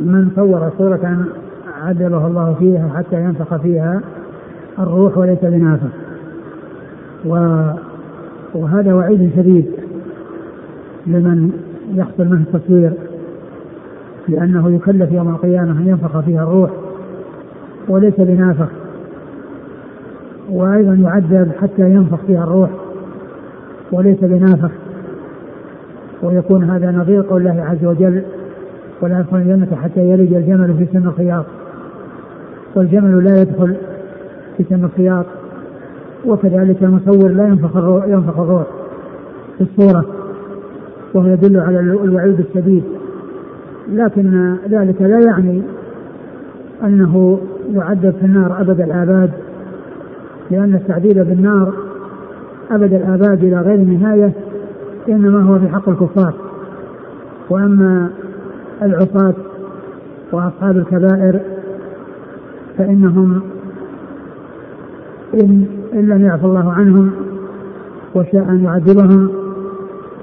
[0.00, 1.26] من صور صورة
[1.82, 4.00] عذبه الله فيها حتى ينفخ فيها
[4.78, 5.90] الروح وليس بنافخ.
[7.26, 7.60] و
[8.54, 9.66] وهذا وعيد شديد
[11.06, 11.52] لمن
[11.94, 12.92] يحصل منه التصوير
[14.28, 16.70] لأنه يكلف يوم القيامة أن ينفخ فيها الروح
[17.88, 18.68] وليس بنافخ.
[20.50, 22.70] وأيضا يعذب حتى ينفخ فيها الروح
[23.92, 24.70] وليس بنافخ.
[26.22, 28.22] ويكون هذا نظير قول الله عز وجل
[29.02, 31.44] ولا يدخل الجنة حتى يلج الجمل في سن الخياط
[32.74, 33.76] والجمل لا يدخل
[34.56, 35.26] في سن الخياط
[36.26, 38.66] وكذلك المصور لا ينفخ الروح ينفخ الروح
[39.58, 40.04] في الصورة
[41.14, 42.84] وهو يدل على الوعيد الشديد.
[43.92, 45.62] لكن ذلك لا يعني
[46.84, 47.40] أنه
[47.72, 49.30] يعذب في النار أبد الآباد
[50.50, 51.74] لأن التعذيب بالنار
[52.70, 54.32] أبد الآباد إلى غير نهاية
[55.08, 56.34] إنما هو في حق الكفار.
[57.50, 58.10] وأما
[58.82, 59.34] العصاة
[60.32, 61.40] وأصحاب الكبائر
[62.78, 63.40] فإنهم
[65.34, 67.10] إن, إن لم يعفو الله عنهم
[68.14, 69.28] وشاء أن يعذبهم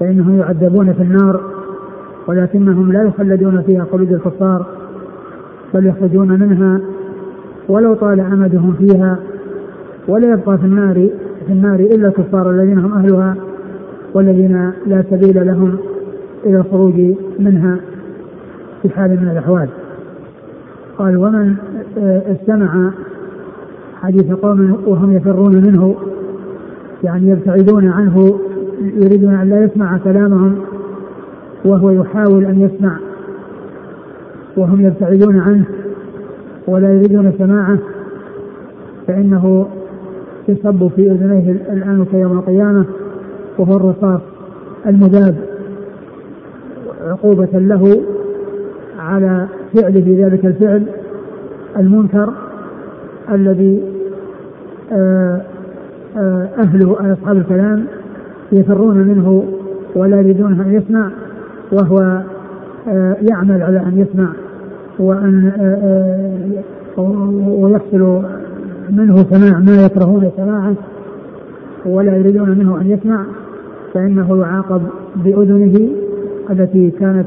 [0.00, 1.40] فإنهم يعذبون في النار
[2.26, 4.66] ولكنهم لا يخلدون فيها خلود الكفار
[5.74, 6.80] بل يخرجون منها
[7.68, 9.18] ولو طال أمدهم فيها.
[10.08, 11.08] ولا يبقى في النار
[11.46, 13.36] في النار إلا الكفار الذين هم أهلها
[14.14, 15.76] والذين لا سبيل لهم
[16.46, 16.94] إلى الخروج
[17.38, 17.76] منها
[18.82, 19.68] في حال من الأحوال.
[20.98, 21.54] قال ومن
[22.26, 22.90] استمع
[24.02, 25.96] حديث قوم وهم يفرون منه
[27.04, 28.38] يعني يبتعدون عنه
[28.80, 30.58] يريدون أن لا يسمع كلامهم
[31.64, 32.96] وهو يحاول أن يسمع
[34.56, 35.64] وهم يبتعدون عنه
[36.66, 37.78] ولا يريدون سماعه
[39.06, 39.66] فإنه
[40.48, 42.84] يصب في أذنيه الآن كيوم القيامة
[43.58, 44.20] وهو الرصاص
[44.86, 45.34] المذاب
[47.00, 48.00] عقوبة له
[48.98, 50.82] على فعله ذلك الفعل
[51.78, 52.32] المنكر
[53.32, 53.82] الذي
[54.92, 55.40] آه،
[56.16, 57.84] آه، أهله أصحاب الكلام
[58.52, 59.44] يفرون منه
[59.94, 61.10] ولا يريدون أن يسمع
[61.72, 62.22] وهو
[62.88, 64.28] آه، يعمل على أن يسمع
[64.98, 65.52] وأن
[67.46, 68.22] ويحصل
[68.92, 70.74] منه سماع ما يكرهون سماعه
[71.86, 73.24] ولا يريدون منه أن يسمع
[73.94, 74.82] فإنه يعاقب
[75.16, 75.90] بأذنه
[76.50, 77.26] التي كانت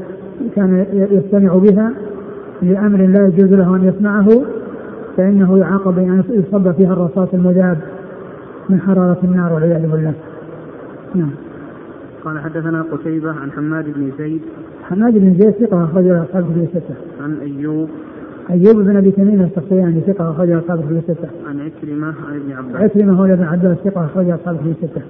[0.56, 1.92] كان يستمع بها
[2.62, 4.28] لأمر لا يجوز له أن يسمعه
[5.18, 7.78] فإنه يعاقب بأن يصب فيها الرصاص المذاب
[8.70, 10.14] من حرارة النار والعياذ بالله.
[11.16, 11.32] نعم.
[12.26, 14.42] قال حدثنا قتيبة عن حماد بن زيد
[14.84, 16.96] حماد بن زيد ثقة أخرجه أصحاب كتب الستة.
[17.24, 17.90] عن أيوب
[18.50, 21.28] أيوب بن أبي تميم السختياني ثقة أخرجه أصحاب كتب الستة.
[21.48, 22.82] عن عكرمة عن ابن عباس.
[22.82, 25.02] عكرمة هو ابن عباس ثقة أخرجه أصحاب كتب الستة.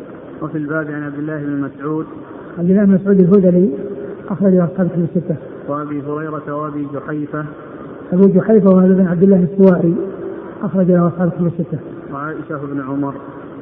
[0.42, 2.06] وفي الباب عن عبد الله بن مسعود.
[2.60, 3.70] عبد الله بن مسعود الهذلي
[4.30, 5.36] أخرجه أصحاب كتب الستة.
[5.68, 7.46] وأبي هريرة وأبي جحيفة.
[8.14, 9.96] أبو جحيفة وهذا بن عبد الله السوائي
[10.64, 11.80] أخرج له أصحاب كتب الستة.
[12.14, 13.14] وعائشة بن عمر.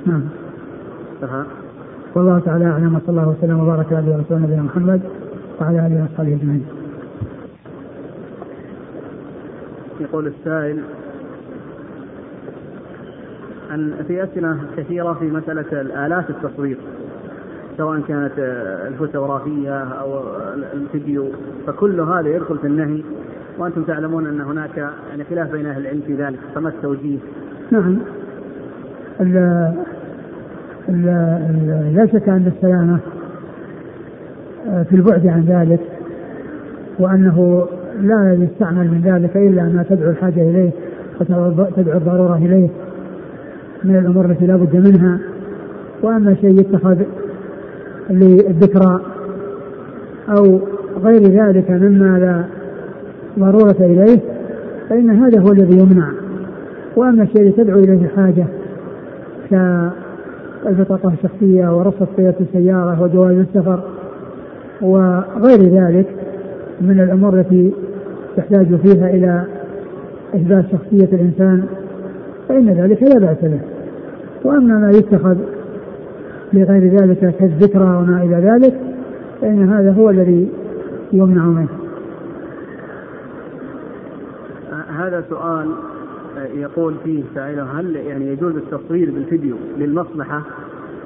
[0.06, 0.22] نعم.
[1.24, 1.44] انتهى.
[2.16, 5.02] والله تعالى أعلم وصلى الله وسلم وبارك على رسول نبينا محمد
[5.62, 6.83] وعلى آله وأصحابه أجمعين.
[10.00, 10.80] يقول السائل
[13.72, 16.78] أن في أسئلة كثيرة في مسألة الآلات التصوير
[17.78, 18.32] سواء كانت
[18.88, 20.22] الفوتوغرافية أو
[20.74, 21.28] الفيديو
[21.68, 23.04] فكل هذا يدخل في النهي
[23.58, 24.78] وأنتم تعلمون أن هناك
[25.10, 27.18] يعني خلاف بين أهل العلم في ذلك فما التوجيه؟
[27.72, 28.00] نعم
[31.94, 33.00] لا شك أن السلامة
[34.68, 35.80] آه، في البعد عن ذلك
[37.00, 37.68] وأنه
[38.02, 40.72] لا يستعمل من ذلك إلا ما تدعو الحاجة إليه
[41.22, 41.48] وتدعو
[41.98, 42.70] الضرورة إليه.
[43.84, 45.20] من الأمور التي لا بد منها.
[46.04, 46.98] وأما شيء يتخذ
[48.10, 49.02] للذكرى
[50.30, 50.60] أو
[51.04, 52.44] غير ذلك مما لا
[53.40, 54.20] ضرورة إليه
[54.90, 56.12] فإن هذا هو الذي يمنع.
[56.96, 58.46] وأما الشيء الذي تدعو إليه الحاجة
[59.50, 63.80] كالبطاقة الشخصية ورصة قيادة السيارة وجواز السفر
[64.82, 66.23] وغير ذلك
[66.82, 67.74] من الأمور التي
[68.38, 69.46] تحتاج فيها إلى
[70.36, 71.66] إثبات شخصية الإنسان
[72.50, 73.60] فإن ذلك لا بأس به.
[74.44, 75.38] وأما ما يتخذ
[76.54, 78.80] لغير ذلك كالذكرى وما إلى ذلك
[79.42, 80.50] فإن هذا هو الذي
[81.14, 81.68] يمنع منه.
[84.98, 85.68] هذا سؤال
[86.54, 90.42] يقول فيه سائله هل يعني يجوز التصوير بالفيديو للمصلحة؟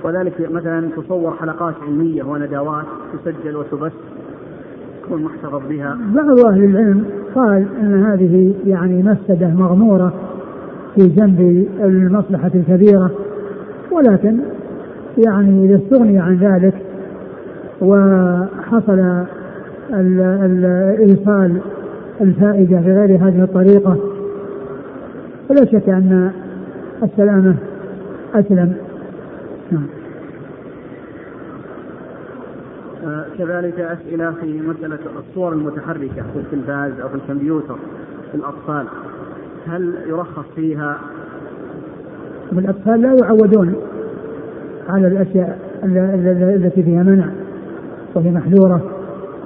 [0.04, 3.94] وذلك مثلا تصور حلقات علمية وندوات تسجل وتبث.
[5.08, 5.98] تكون محتفظ بها.
[6.16, 7.06] بعض أهل العلم
[7.36, 10.14] قال أن هذه يعني مفسدة مغمورة
[10.96, 13.12] في جنب المصلحة الكبيرة
[13.92, 14.40] ولكن
[15.28, 16.74] يعني إذا استغني عن ذلك
[17.82, 19.26] وحصل
[21.00, 21.58] إيصال
[22.22, 23.98] الفائدة بغير هذه الطريقة.
[25.50, 26.32] فلا شك أن
[27.04, 27.56] السلامة
[28.34, 28.74] أسلم.
[29.72, 29.84] نعم
[32.97, 32.97] آه،
[33.38, 37.76] كذلك أسئلة في مسألة الصور المتحركة في التلفاز أو في الكمبيوتر
[38.32, 38.86] في الأطفال.
[39.68, 40.98] هل يرخص فيها؟
[42.52, 43.76] الأطفال لا يعودون
[44.90, 45.60] على الأشياء
[46.56, 47.30] التي فيها منع
[48.16, 48.82] وهي محذورة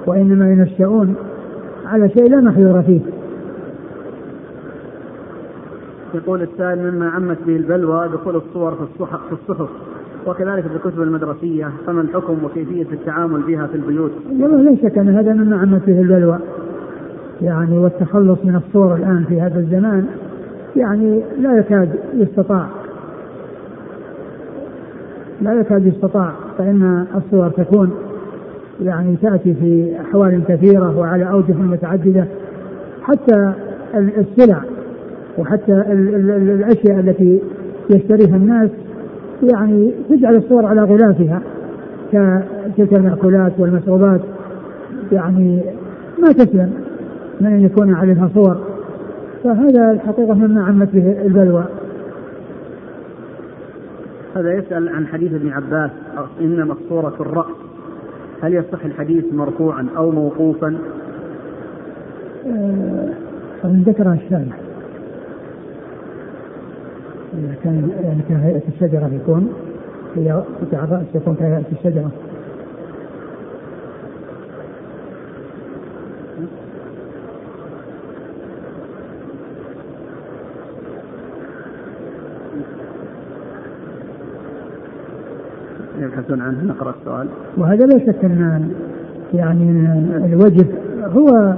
[0.06, 1.14] وإنما ينشأون
[1.86, 3.00] على شيء لا محذور فيه.
[6.14, 9.68] يقول السائل مما عمت به البلوى دخول الصور في الصحف في الصحف.
[10.26, 14.10] وكذلك في الكتب المدرسية فما الحكم وكيفية التعامل بها في البيوت؟
[14.40, 16.38] والله لا شك أن هذا مما عمت به البلوى.
[17.42, 20.06] يعني والتخلص من الصور الآن في هذا الزمان
[20.76, 22.66] يعني لا يكاد يستطاع.
[25.42, 27.90] لا يكاد يستطاع فإن الصور تكون
[28.82, 32.26] يعني تأتي في أحوال كثيرة وعلى أوجه متعددة.
[33.02, 33.52] حتى
[33.94, 34.62] السلع
[35.38, 37.40] وحتى الأشياء التي
[37.90, 38.70] يشتريها الناس
[39.42, 41.42] يعني تجعل الصور على غلافها
[42.76, 44.20] كتلك المأكولات والمشروبات.
[45.12, 45.62] يعني
[46.22, 46.72] ما تسلم
[47.40, 48.56] من أن يكون عليها صور.
[49.44, 51.64] فهذا الحقيقة مما عمت به البلوى.
[54.36, 55.90] هذا يسأل عن حديث ابن عباس
[56.40, 57.56] إنما الصورة الرأس.
[58.42, 60.78] هل يصح الحديث مرفوعا أو موقوفا؟
[62.46, 63.08] أه
[63.64, 64.61] ذكرها الشارع إذا
[67.64, 69.52] كان يعني كهيئة الشجرة يكون
[70.16, 72.10] هي قطع الرأس يكون كهيئة الشجرة.
[86.00, 87.28] يبحثون عنه نقرأ السؤال.
[87.56, 88.70] وهذا لا شك أن
[89.34, 89.70] يعني
[90.26, 90.66] الوجه
[91.02, 91.54] هو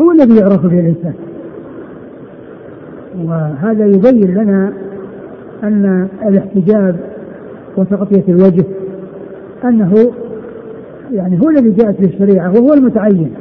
[0.00, 1.14] هو الذي يعرف به الإنسان.
[3.24, 4.72] وهذا يبين لنا
[5.64, 6.96] أن الاحتجاب
[7.76, 8.64] وتغطية الوجه
[9.64, 10.12] أنه
[11.12, 13.34] يعني هو الذي جاءت به الشريعة وهو المتعين.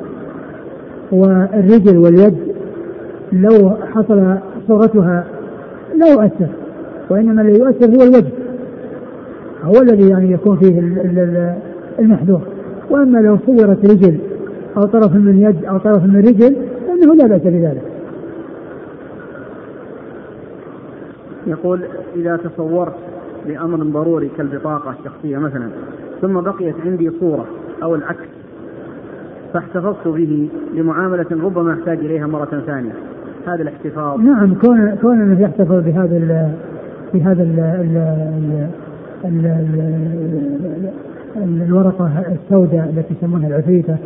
[1.12, 2.38] والرجل واليد
[3.32, 5.26] لو حصل صورتها
[5.96, 6.48] لا يؤثر
[7.10, 8.32] وإنما الذي يؤثر هو الوجه.
[9.64, 10.80] هو الذي يعني يكون فيه
[12.00, 12.42] المحذور.
[12.90, 14.18] وأما لو صورت رجل
[14.78, 16.56] أو طرف من يد أو طرف من رجل
[16.88, 17.82] فإنه لا بأس بذلك.
[21.48, 21.82] يقول
[22.16, 22.96] إذا تصورت
[23.48, 25.70] لأمر ضروري كالبطاقة الشخصية مثلا
[26.22, 27.46] ثم بقيت عندي صورة
[27.84, 28.28] أو العكس
[29.54, 32.92] فاحتفظت به لمعاملة ربما أحتاج إليها مرة ثانية.
[33.48, 34.20] هذا الاحتفاظ.
[34.20, 36.52] نعم كون كون انه يحتفظ بهذا ال
[37.14, 37.60] بهذا ال
[39.26, 40.02] ال
[41.38, 43.98] الورقة السوداء التي يسمونها العفريتة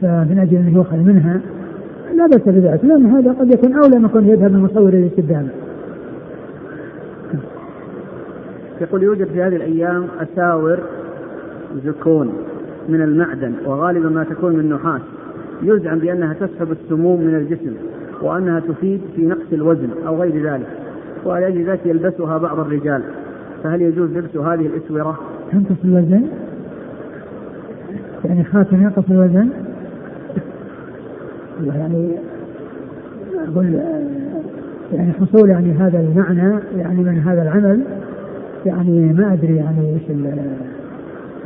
[0.00, 1.40] فمن أجل أن يؤخذ منها
[2.14, 5.48] لا بأس بذلك لأن هذا قد يكون أولى ما يكون يذهب المصور إلى استخدامه
[8.80, 10.78] يقول يوجد في هذه الأيام أساور
[11.84, 12.32] زكون
[12.88, 15.00] من المعدن وغالبا ما تكون من نحاس
[15.62, 17.74] يزعم بأنها تسحب السموم من الجسم
[18.22, 20.66] وأنها تفيد في نقص الوزن أو غير ذلك
[21.24, 23.02] ولأجل ذلك يلبسها بعض الرجال
[23.62, 25.18] فهل يجوز لبس هذه الأسورة؟
[25.52, 26.26] تنقص الوزن؟
[28.24, 29.48] يعني خاتم ينقص الوزن؟
[31.66, 32.16] يعني
[33.48, 33.80] أقول
[34.92, 37.80] يعني حصول يعني هذا المعنى يعني من هذا العمل
[38.68, 40.18] يعني ما أدري يعني إيش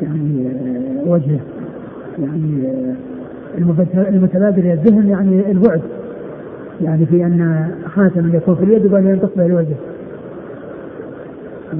[0.02, 0.48] يعني
[1.06, 1.40] وجهه.
[2.18, 2.72] يعني
[4.08, 5.80] المتبادر إلى الذهن يعني البعد
[6.80, 9.76] يعني في أن خاتم يكون في اليد وبعدين به الوجه.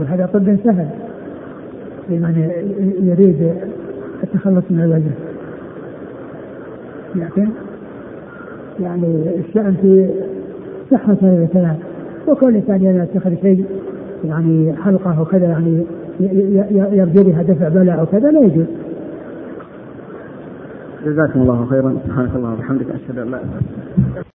[0.08, 0.88] هذا طب سهل.
[2.10, 2.50] لمن
[3.02, 3.54] يريد
[4.22, 5.12] التخلص من الوجه.
[7.14, 7.48] لكن
[8.80, 9.06] يعني
[9.38, 10.10] الشأن في
[10.90, 11.76] صحة هذا الكلام
[12.28, 13.64] وكل الإنسان يتخذ شيء
[14.24, 15.84] يعني حلقة وكذا يعني
[16.92, 18.66] يرجو بها دفع بلاء أو كذا لا يجوز.
[21.06, 24.26] جزاكم الله خيرا سبحانك اللهم وبحمدك أشهد أن لا إله إلا أنت